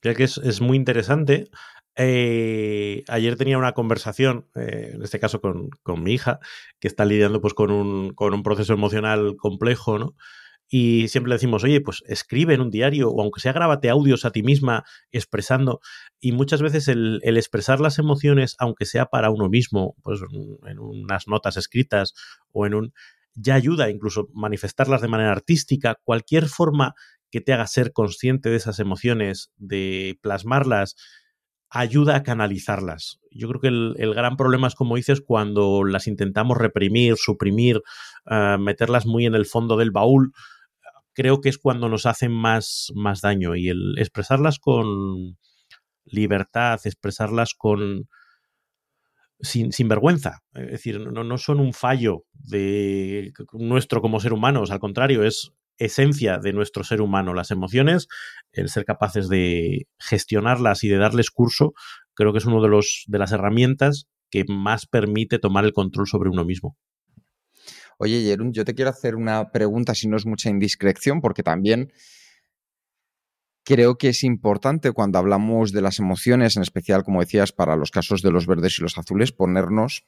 [0.00, 1.48] Creo que es, muy interesante.
[1.94, 6.40] Eh, ayer tenía una conversación, eh, en este caso con, con, mi hija,
[6.80, 10.14] que está lidiando pues, con, un, con un proceso emocional complejo, ¿no?
[10.68, 14.32] Y siempre decimos, oye, pues escribe en un diario o aunque sea grábate audios a
[14.32, 15.80] ti misma expresando.
[16.18, 20.20] Y muchas veces el, expresar las emociones, aunque sea para uno mismo, pues
[20.66, 22.14] en unas notas escritas
[22.52, 22.92] o en un...
[23.34, 26.94] ya ayuda incluso manifestarlas de manera artística, cualquier forma
[27.30, 30.96] que te haga ser consciente de esas emociones, de plasmarlas,
[31.70, 33.20] ayuda a canalizarlas.
[33.30, 37.82] Yo creo que el, gran problema es, como dices, cuando las intentamos reprimir, suprimir,
[38.30, 40.32] eh, meterlas muy en el fondo del baúl,
[41.16, 45.38] creo que es cuando nos hacen más, más daño y el expresarlas con
[46.04, 48.08] libertad, expresarlas con
[49.40, 50.42] sin, vergüenza.
[50.54, 55.52] Es decir, no, no, son un fallo de nuestro como ser humanos, al contrario, es
[55.78, 57.34] esencia de nuestro ser humano.
[57.34, 58.08] Las emociones,
[58.52, 61.72] el ser capaces de gestionarlas y de darles curso,
[62.14, 66.06] creo que es una de, los, de las herramientas que más permite tomar el control
[66.06, 66.76] sobre uno mismo.
[67.98, 71.92] Oye, Jerún, yo te quiero hacer una pregunta, si no es mucha indiscreción, porque también
[73.64, 77.90] creo que es importante cuando hablamos de las emociones, en especial, como decías, para los
[77.90, 80.06] casos de los verdes y los azules, ponernos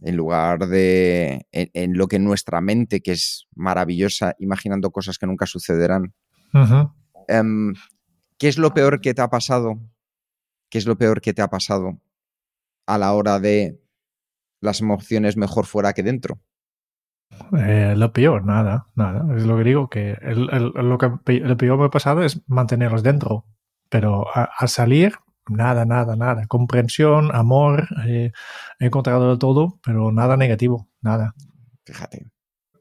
[0.00, 5.46] en lugar de en, lo que nuestra mente, que es maravillosa, imaginando cosas que nunca
[5.46, 6.14] sucederán.
[7.28, 7.74] Em,
[8.38, 9.80] ¿Qué es lo peor que te ha pasado?
[10.68, 12.00] ¿Qué es lo peor que te ha pasado
[12.86, 13.80] a la hora de
[14.60, 16.40] las emociones mejor fuera que dentro?
[17.58, 19.36] Eh, lo peor, nada, nada.
[19.36, 23.44] Es lo que digo, que lo que lo peor me ha pasado es mantenerlos dentro.
[23.88, 25.14] Pero al salir,
[25.48, 26.46] nada, nada, nada.
[26.46, 28.32] Comprensión, amor, eh,
[28.78, 31.34] he encontrado de todo, pero nada negativo, nada.
[31.84, 32.26] Fíjate.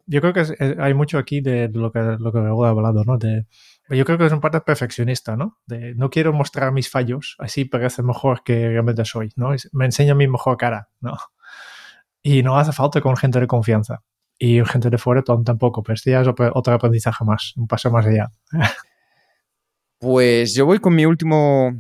[0.07, 3.17] Yo creo que hay mucho aquí de lo que, lo que he hablado, ¿no?
[3.17, 3.47] De,
[3.89, 5.57] yo creo que es un parte perfeccionista, ¿no?
[5.65, 9.49] De no quiero mostrar mis fallos, así parece mejor que realmente soy, ¿no?
[9.73, 11.17] Me enseña mi mejor cara, ¿no?
[12.21, 14.03] Y no hace falta con gente de confianza
[14.38, 18.05] y gente de fuera tampoco, pero este ya es otro aprendizaje más, un paso más
[18.05, 18.31] allá.
[19.97, 21.71] Pues yo voy con mi último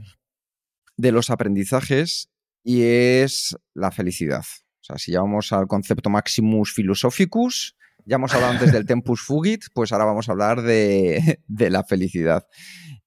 [0.95, 2.29] de los aprendizajes
[2.63, 4.43] y es la felicidad.
[4.81, 7.75] O sea, si ya vamos al concepto maximus philosophicus,
[8.05, 11.39] ya hemos hablado antes del tempus fugit, pues ahora vamos a hablar de,
[11.69, 12.47] la felicidad.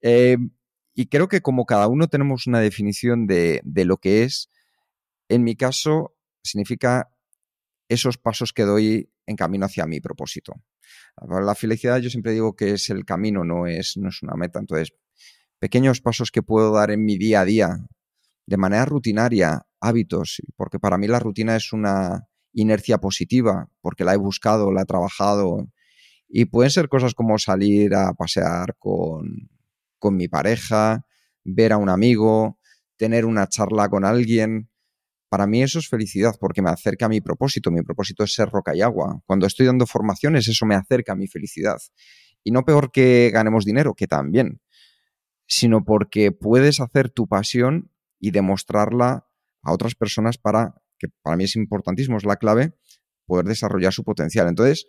[0.03, 0.37] Eh,
[0.95, 4.51] y creo que como cada uno tenemos una definición de, de lo que es,
[5.29, 7.09] en mi caso significa
[7.89, 10.55] esos pasos que doy en camino hacia mi propósito.
[11.29, 14.59] La felicidad yo siempre digo que es el camino, no es, no es una meta.
[14.59, 14.93] Entonces,
[15.59, 17.79] pequeños pasos que puedo dar en mi día a día,
[18.47, 24.15] de manera rutinaria, hábitos, porque para mí la rutina es una inercia positiva, porque la
[24.15, 25.69] he buscado, la he trabajado,
[26.29, 29.51] y pueden ser cosas como salir a pasear con,
[29.99, 31.07] con mi pareja,
[31.45, 32.59] ver a un amigo,
[32.97, 34.71] tener una charla con alguien,
[35.29, 37.71] para mí eso es felicidad porque me acerca a mi propósito.
[37.71, 39.21] Mi propósito es ser roca y agua.
[39.27, 41.79] Cuando estoy dando formaciones, eso me acerca a mi felicidad.
[42.45, 44.61] Y no peor que ganemos dinero, que también,
[45.47, 49.27] sino porque puedes hacer tu pasión y demostrarla
[49.63, 52.73] a otras personas para, que para mí es importantísimo, es la clave,
[53.27, 54.49] poder desarrollar su potencial.
[54.49, 54.87] Entonces,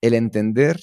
[0.00, 0.78] el entender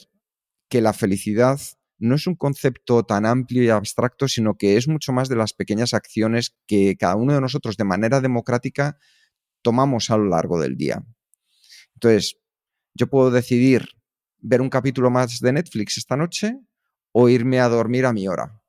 [0.69, 1.59] que la felicidad
[1.97, 5.53] no es un concepto tan amplio y abstracto, sino que es mucho más de las
[5.53, 8.97] pequeñas acciones que cada uno de nosotros de manera democrática
[9.61, 11.03] tomamos a lo largo del día.
[11.95, 12.37] Entonces,
[12.93, 13.87] yo puedo decidir
[14.39, 16.59] ver un capítulo más de Netflix esta noche
[17.11, 18.61] o irme a dormir a mi hora.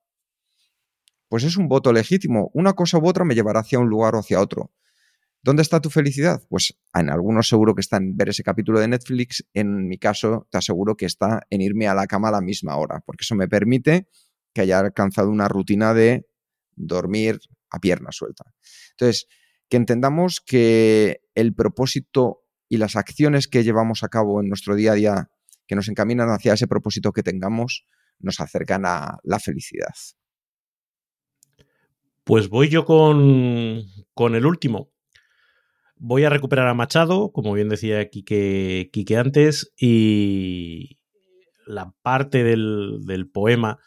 [1.28, 2.50] pues es un voto legítimo.
[2.54, 4.72] Una cosa u otra me llevará hacia un lugar o hacia otro.
[5.46, 6.42] ¿Dónde está tu felicidad?
[6.48, 9.46] Pues en algunos seguro que está en ver ese capítulo de Netflix.
[9.54, 12.76] En mi caso, te aseguro que está en irme a la cama a la misma
[12.76, 14.08] hora, porque eso me permite
[14.52, 16.26] que haya alcanzado una rutina de
[16.74, 17.38] dormir
[17.70, 18.44] a pierna suelta.
[18.90, 19.28] Entonces,
[19.68, 24.90] que entendamos que el propósito y las acciones que llevamos a cabo en nuestro día
[24.90, 25.30] a día
[25.68, 27.86] que nos encaminan hacia ese propósito que tengamos,
[28.18, 29.94] nos acercan a la felicidad.
[32.24, 34.95] Pues voy yo con, con el último.
[35.98, 40.98] Voy a recuperar a Machado, como bien decía Quique, antes, y
[41.66, 43.78] la parte del, poema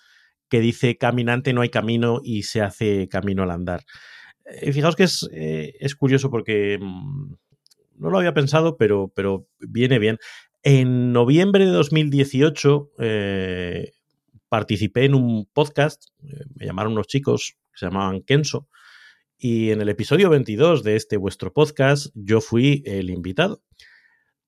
[0.50, 3.84] que dice caminante no hay camino y se hace camino al andar.
[4.46, 7.36] Eh, fijaos que es, eh, curioso porque mm,
[7.98, 9.12] no lo había pensado, pero,
[9.60, 10.18] viene bien.
[10.64, 13.92] En noviembre de 2018 eh,
[14.50, 16.06] participé en un podcast,
[16.56, 18.68] me llamaron unos chicos que se llamaban Kenso,
[19.42, 23.64] y en el episodio 22 de este vuestro podcast yo fui el invitado.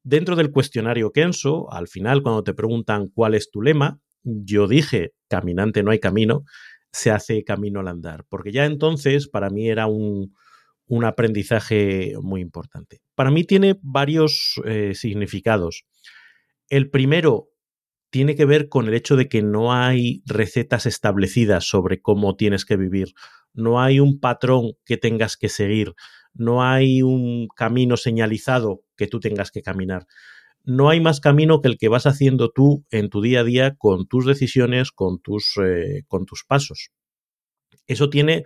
[0.03, 5.13] Dentro del cuestionario Kenso, al final cuando te preguntan cuál es tu lema, yo dije,
[5.29, 6.43] caminante no hay camino,
[6.91, 10.35] se hace camino al andar, porque ya entonces para mí era un,
[10.87, 12.99] un aprendizaje muy importante.
[13.15, 15.85] Para mí tiene varios eh, significados.
[16.67, 17.47] El primero
[18.09, 22.65] tiene que ver con el hecho de que no hay recetas establecidas sobre cómo tienes
[22.65, 23.13] que vivir,
[23.53, 25.93] no hay un patrón que tengas que seguir,
[26.33, 30.07] no hay un camino señalizado que tú tengas que caminar.
[30.63, 33.75] No hay más camino que el que vas haciendo tú en tu día a día
[33.75, 36.91] con tus decisiones, con tus, eh, con tus pasos.
[37.87, 38.43] Eso tiene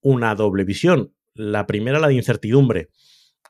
[0.00, 1.12] una doble visión.
[1.34, 2.88] La primera, la de incertidumbre.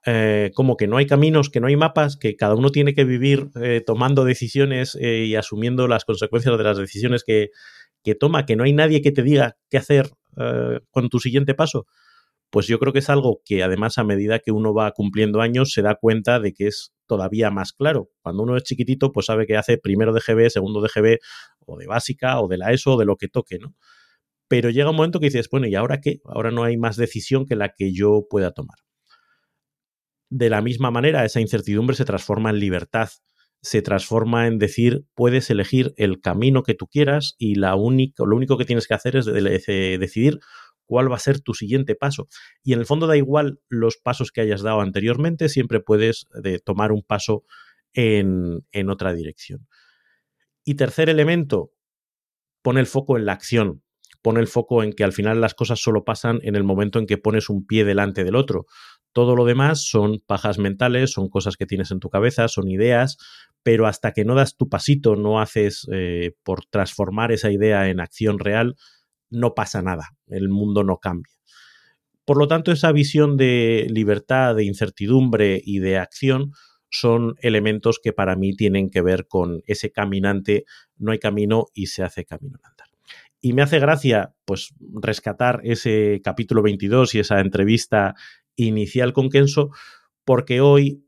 [0.06, 3.04] Eh, como que no hay caminos, que no hay mapas, que cada uno tiene que
[3.04, 7.50] vivir eh, tomando decisiones y asumiendo las consecuencias de las decisiones que,
[8.02, 10.10] que, toma, que no hay nadie que te diga qué hacer
[10.90, 11.86] con tu siguiente paso,
[12.50, 15.72] pues yo creo que es algo que además a medida que uno va cumpliendo años
[15.72, 18.10] se da cuenta de que es todavía más claro.
[18.22, 21.18] Cuando uno es chiquitito, pues sabe que hace primero de GB, segundo de GB,
[21.66, 23.74] o de básica, o de la ESO, o de lo que toque, ¿no?
[24.48, 26.20] pero llega un momento que dices, bueno, ¿y ahora qué?
[26.24, 28.78] Ahora no hay más decisión que la que yo pueda tomar.
[30.30, 33.08] De la misma manera, esa incertidumbre se transforma en libertad,
[33.64, 38.58] se transforma en decir, puedes elegir el camino que tú quieras y la lo único
[38.58, 40.38] que tienes que hacer es decidir
[40.84, 42.28] cuál va a ser tu siguiente paso.
[42.62, 46.58] Y en el fondo da igual los pasos que hayas dado anteriormente, siempre puedes de,
[46.58, 47.44] tomar un paso
[47.94, 49.66] en, en otra dirección.
[50.62, 51.72] Y tercer elemento,
[52.60, 53.83] pone el foco en la acción
[54.24, 57.04] pone el foco en que al final las cosas solo pasan en el momento en
[57.06, 58.64] que pones un pie delante del otro.
[59.12, 63.18] Todo lo demás son pajas mentales, son cosas que tienes en tu cabeza, son ideas,
[63.62, 68.00] pero hasta que no das tu pasito, no haces eh, por transformar esa idea en
[68.00, 68.76] acción real,
[69.28, 71.34] no pasa nada, el mundo no cambia.
[72.24, 76.52] Por lo tanto, esa visión de libertad, de incertidumbre y de acción
[76.88, 80.64] son elementos que para mí tienen que ver con ese caminante,
[80.96, 82.73] no hay camino y se hace camino andar.
[83.44, 84.72] Y me hace gracia, pues,
[85.02, 88.14] rescatar ese capítulo 22 y esa entrevista
[88.56, 89.68] inicial con Kenso,
[90.24, 91.04] porque hoy,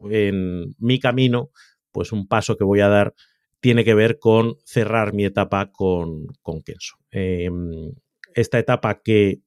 [0.00, 1.52] en mi camino,
[1.90, 3.14] pues un paso que voy a dar
[3.60, 6.96] tiene que ver con cerrar mi etapa con, con Kenso.
[7.12, 7.92] Em,
[8.34, 9.40] esta etapa que,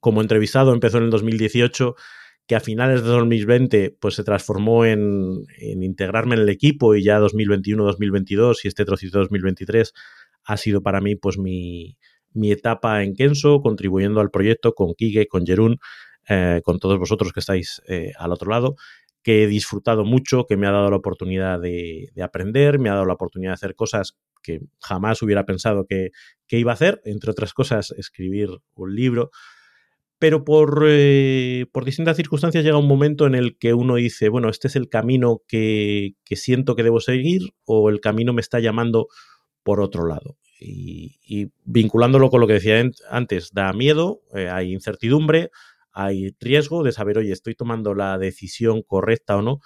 [0.00, 1.94] como entrevistado, empezó en el 2018
[2.46, 7.02] que a finales de 2020 pues se transformó en, en integrarme en el equipo y
[7.02, 9.94] ya 2021-2022 y este trocito 2023
[10.44, 11.96] ha sido para mí pues mi,
[12.42, 15.78] etapa en Kenso, contribuyendo al proyecto con Kike, con Jerún,
[16.28, 18.76] eh, con todos vosotros que estáis eh, al otro lado,
[19.22, 23.06] que he disfrutado mucho, que me ha dado la oportunidad de, aprender, me ha dado
[23.06, 26.10] la oportunidad de hacer cosas que jamás hubiera pensado que,
[26.50, 29.30] iba a hacer, entre otras cosas, escribir un libro.
[30.18, 34.48] Pero por, eh, por, distintas circunstancias llega un momento en el que uno dice, bueno,
[34.48, 39.08] este es el camino que siento que debo seguir o el camino me está llamando
[39.64, 40.36] por otro lado.
[40.60, 45.50] Y, vinculándolo con lo que decía antes, da miedo, eh, hay incertidumbre,
[45.92, 49.60] hay riesgo de saber, oye, estoy tomando la decisión correcta o no,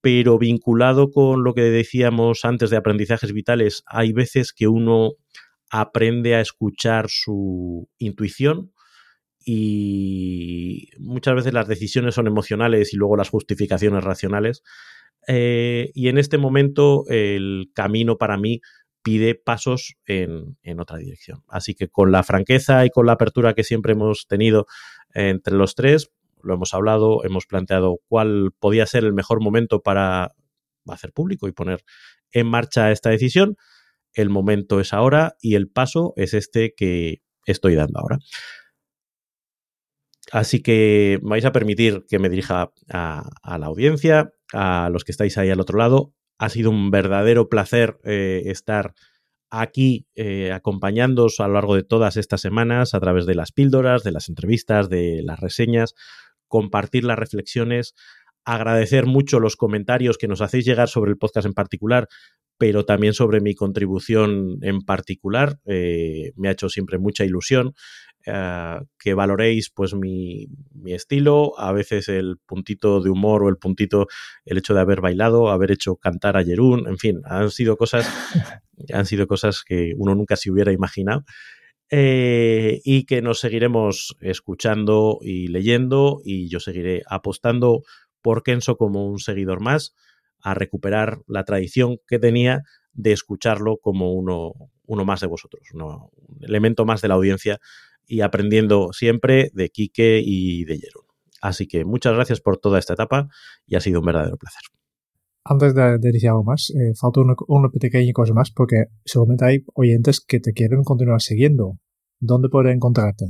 [0.00, 5.12] pero vinculado con lo que decíamos antes de aprendizajes vitales, hay veces que uno
[5.70, 8.72] aprende a escuchar su intuición
[9.44, 14.62] y muchas veces las decisiones son emocionales y luego las justificaciones racionales.
[15.26, 18.60] Eh, y en este momento el camino para mí
[19.08, 21.42] pide pasos en, otra dirección.
[21.48, 24.66] Así que con la franqueza y con la apertura que siempre hemos tenido
[25.14, 26.10] entre los tres,
[26.42, 30.34] lo hemos hablado, hemos planteado cuál podía ser el mejor momento para
[30.88, 31.84] hacer público y poner
[32.32, 33.56] en marcha esta decisión.
[34.12, 38.18] El momento es ahora y el paso es este que estoy dando ahora.
[40.32, 45.38] Así que vais a permitir que me dirija a, la audiencia, a los que estáis
[45.38, 46.12] ahí al otro lado.
[46.38, 48.94] Ha sido un verdadero placer eh, estar
[49.50, 54.04] aquí eh, acompañándoos a lo largo de todas estas semanas a través de las píldoras,
[54.04, 55.94] de las entrevistas, de las reseñas,
[56.48, 57.94] compartir las reflexiones,
[58.44, 62.08] agradecer mucho los comentarios que nos hacéis llegar sobre el podcast en particular,
[62.58, 65.60] pero también sobre mi contribución en particular.
[65.66, 67.74] Eh, me ha hecho siempre mucha ilusión.
[68.30, 73.56] Eh, que valoréis pues mi, mi, estilo, a veces el puntito de humor o el
[73.56, 74.06] puntito,
[74.44, 78.06] el hecho de haber bailado, haber hecho cantar a Jerún, en fin, han sido cosas,
[78.92, 81.24] han sido cosas que uno nunca se hubiera imaginado.
[81.90, 87.82] Eh, y que nos seguiremos escuchando y leyendo y yo seguiré apostando
[88.20, 89.94] por Kenso como un seguidor más
[90.42, 94.52] a recuperar la tradición que tenía de escucharlo como uno,
[94.84, 96.10] uno más de vosotros, un
[96.42, 97.58] elemento más de la audiencia
[98.08, 101.04] y aprendiendo siempre de Quique y de Jerón.
[101.40, 103.28] Así que muchas gracias por toda esta etapa
[103.66, 104.62] y ha sido un verdadero placer.
[105.44, 109.64] Antes de, decir algo más, eh, falta una, una, pequeña cosa más porque seguramente hay
[109.74, 111.78] oyentes que te quieren continuar siguiendo.
[112.20, 113.26] ¿Dónde pueden encontrarte?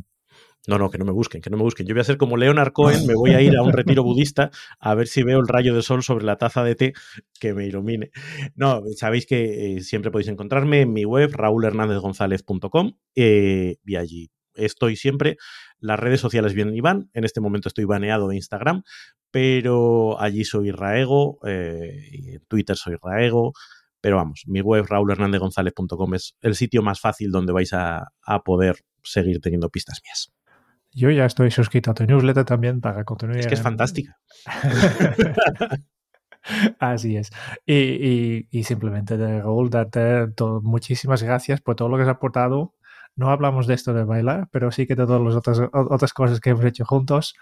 [0.66, 1.87] No, no, que no me busquen, que no me busquen.
[1.87, 4.51] Yo voy a ser como Leonard Cohen, me voy a ir a un retiro budista
[4.79, 6.93] a ver si veo el rayo de sol sobre la taza de té
[7.41, 8.11] que me ilumine.
[8.55, 14.97] No, sabéis que eh, siempre podéis encontrarme en mi web, raulhernandezgonzalez.com, eh, y allí estoy
[14.97, 15.37] siempre.
[15.81, 17.11] Las redes sociales vienen y van.
[17.15, 18.83] En este momento estoy baneado de Instagram,
[19.31, 23.53] pero allí soy Raego, eh, en Twitter soy Raego.
[24.01, 28.13] Pero vamos, mi web raulhernandezgonzalez.com es el sitio más fácil donde vais a,
[28.45, 30.33] poder seguir teniendo pistas mías.
[30.93, 33.39] Yo ya estoy suscrito a tu newsletter también para continuar.
[33.39, 34.19] Es que es fantástica.
[36.79, 37.31] Así es.
[37.67, 40.29] Y, y, simplemente, Raúl, darte
[40.63, 42.75] muchísimas gracias por todo lo que has aportado
[43.19, 46.41] no hablamos de esto de bailar, pero sí que de todas las otras, otras cosas
[46.41, 47.35] que hemos hecho juntos.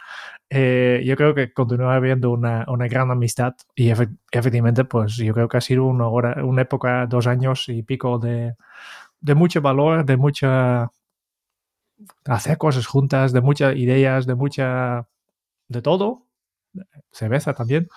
[0.48, 5.48] Eh, yo creo que continúa habiendo una, una gran amistad y efectivamente, pues yo creo
[5.48, 8.54] que ha sido una, una época, dos años y pico de,
[9.20, 10.90] de mucho valor, de mucha...
[12.24, 15.06] hacer cosas juntas, de muchas ideas, de mucha...
[15.68, 16.22] de todo.
[17.12, 17.88] Cerveza también.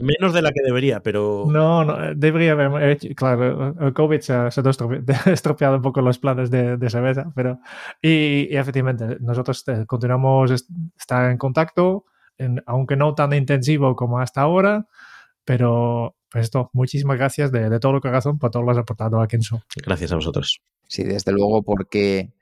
[0.00, 1.44] Menos de la que debería, pero.
[1.48, 3.08] No, no eh, debería haber hecho.
[3.14, 4.48] Claro, el COVID se, ha
[5.26, 7.60] estropeado un poco los planes de, de cerveza, pero.
[8.00, 10.64] Y, efectivamente, nosotros eh, continuamos
[10.98, 12.06] estar en contacto,
[12.66, 14.86] aunque no tan intensivo como hasta ahora,
[15.44, 18.72] pero pues esto, muchísimas gracias de, de todo lo que razón por todo lo que
[18.72, 19.62] has aportado a Kenzo.
[19.84, 20.62] Gracias a vosotros.
[20.86, 22.32] Sí, desde luego, porque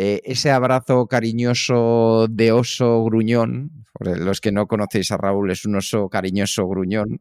[0.00, 5.74] eh, ese abrazo cariñoso de oso gruñón, los que no conocéis a Raúl, es un
[5.74, 7.20] oso cariñoso gruñón,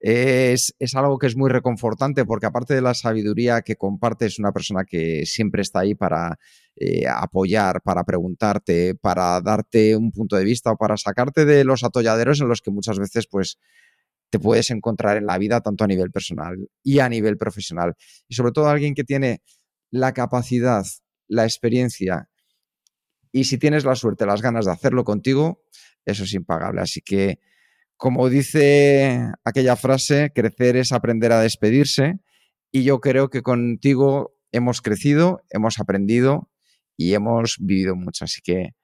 [0.00, 4.52] es, algo que es muy reconfortante porque aparte de la sabiduría que comparte, es una
[4.52, 6.38] persona que siempre está ahí para
[6.76, 11.84] eh, apoyar, para preguntarte, para darte un punto de vista o para sacarte de los
[11.84, 13.56] atolladeros en los que muchas veces pues
[14.28, 17.94] te puedes encontrar en la vida, tanto a nivel personal y a nivel profesional.
[18.28, 19.40] Y sobre todo alguien que tiene
[19.90, 20.84] la capacidad
[21.34, 22.28] la experiencia
[23.34, 25.64] y si tienes la suerte, las ganas de hacerlo contigo,
[26.04, 26.80] eso es impagable.
[26.80, 27.40] Así que,
[27.96, 32.20] como dice aquella frase, crecer es aprender a despedirse
[32.70, 36.48] y yo creo que contigo hemos crecido, hemos aprendido
[36.96, 38.24] y hemos vivido mucho.
[38.24, 38.76] Así que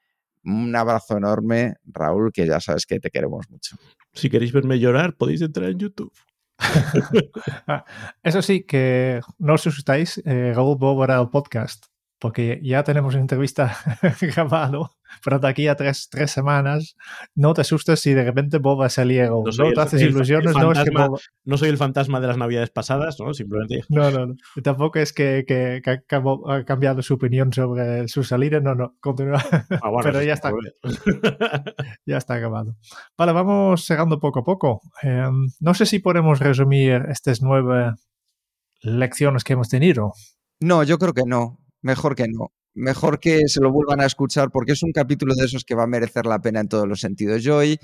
[0.42, 3.76] un abrazo enorme, Raúl, que ya sabes que te queremos mucho.
[4.14, 6.12] Si queréis verme llorar, podéis entrar en YouTube.
[8.24, 11.86] Eso sí, que no os asustáis, eh, Raúl Bob el podcast
[12.20, 13.76] porque ya tenemos una entrevista
[14.20, 14.90] grabado,
[15.24, 16.94] pero de aquí a tres, tres, semanas
[17.34, 20.54] no te asustes si de repente Bob va a salir no, no te haces ilusiones,
[20.54, 20.90] no, es que
[21.44, 23.34] no soy el fantasma de las navidades pasadas, ¿no?
[23.34, 23.80] Simplemente.
[23.90, 24.34] No, no, no.
[24.62, 29.42] tampoco es que, que, ha cambiado su opinión sobre su salida, no, no, continúa.
[29.82, 30.52] Ah, pero ya está.
[32.06, 32.76] ya está grabado.
[33.16, 34.80] Vale, vamos cerrando poco a poco.
[35.02, 37.92] Em, no sé si podemos resumir estas nueve
[38.82, 40.12] lecciones que hemos tenido.
[40.60, 42.52] No, yo creo que no mejor que no.
[42.74, 45.84] Mejor que se lo vuelvan a escuchar porque es un capítulo de esos que va
[45.84, 47.42] a merecer la pena en todos los sentidos.
[47.42, 47.78] Yo hoy,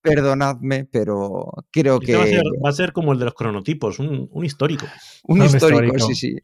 [0.00, 2.16] perdonadme, pero creo que...
[2.16, 4.86] Va a, ser, como el de los cronotipos, un, histórico.
[5.24, 6.36] Un, histórico, sí, sí.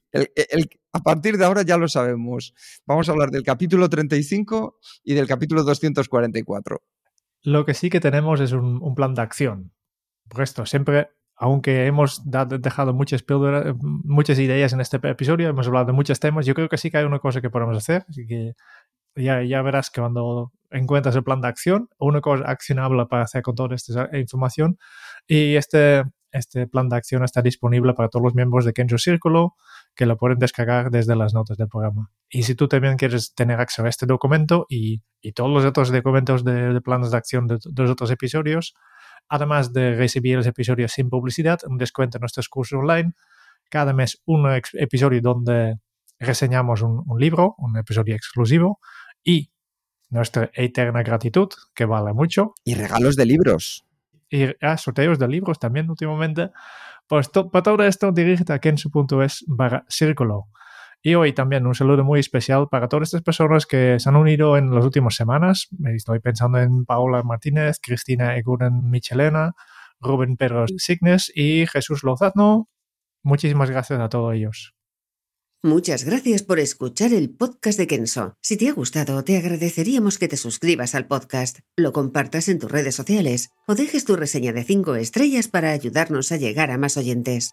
[0.93, 2.53] a partir de ahora ya lo sabemos.
[2.85, 6.83] Vamos a hablar del capítulo 35 y del capítulo 244.
[7.43, 9.73] Lo que sí que tenemos es un, un plan de acción.
[10.29, 13.25] Por esto, siempre aunque hemos dejado muchas
[13.83, 16.99] muchas ideas en este episodio, hemos hablado de muchos temas, yo creo que sí que
[16.99, 18.53] hay una cosa que podemos hacer, así que
[19.17, 23.43] ya, ya verás que cuando encuentras el plan de acción, una cosa accionable para hacer
[23.43, 24.79] con toda esta información,
[25.27, 29.55] y este, este plan de acción está disponible para todos los miembros de Kenjo Círculo,
[29.95, 32.11] que lo pueden descargar desde las notas del programa.
[32.29, 35.93] Y si tú también quieres tener acceso a este documento y, y todos los otros
[35.93, 38.75] documentos de, de planes de acción de, de, los otros episodios,
[39.29, 43.13] además de recibir los episodios sin publicidad, un descuento en nuestros cursos online,
[43.71, 45.79] cada mes un episodio donde
[46.19, 48.81] reseñamos un, un libro, un episodio exclusivo
[49.23, 49.51] y
[50.11, 52.55] nuestra eterna gratitud, que vale mucho.
[52.65, 53.85] Y regalos de libros.
[54.31, 56.51] Y ah, sorteos de libros también últimamente.
[57.09, 60.49] Pues to, para todo esto, dirígete a kensu.es barra círculo.
[61.07, 64.57] Y hoy también un saludo muy especial para todas estas personas que se han unido
[64.57, 65.69] en las últimas semanas.
[65.95, 69.53] Estoy pensando en Paola Martínez, Cristina Eguren Michelena,
[70.01, 72.71] Rubén Pedro Signes y Jesús Lozano.
[73.23, 74.75] Muchísimas gracias a todos ellos.
[75.63, 78.39] Muchas gracias por escuchar el podcast de Kenso.
[78.41, 82.73] Si te ha gustado, te agradeceríamos que te suscribas al podcast, lo compartas en tus
[82.73, 86.97] redes sociales o dejes tu reseña de 5 estrellas para ayudarnos a llegar a más
[86.97, 87.53] oyentes.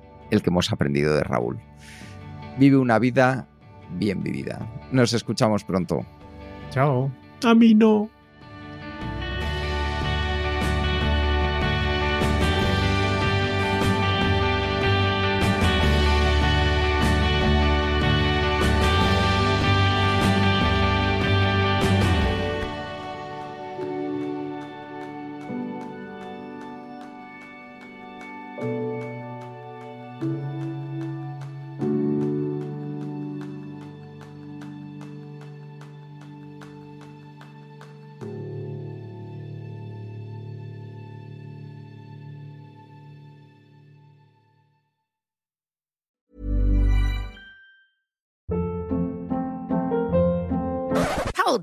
[0.31, 1.59] el que hemos aprendido de Raúl.
[2.57, 3.47] Vive una vida
[3.97, 4.67] bien vivida.
[4.91, 6.05] Nos escuchamos pronto.
[6.71, 7.11] Chao.
[7.43, 8.09] A mí no.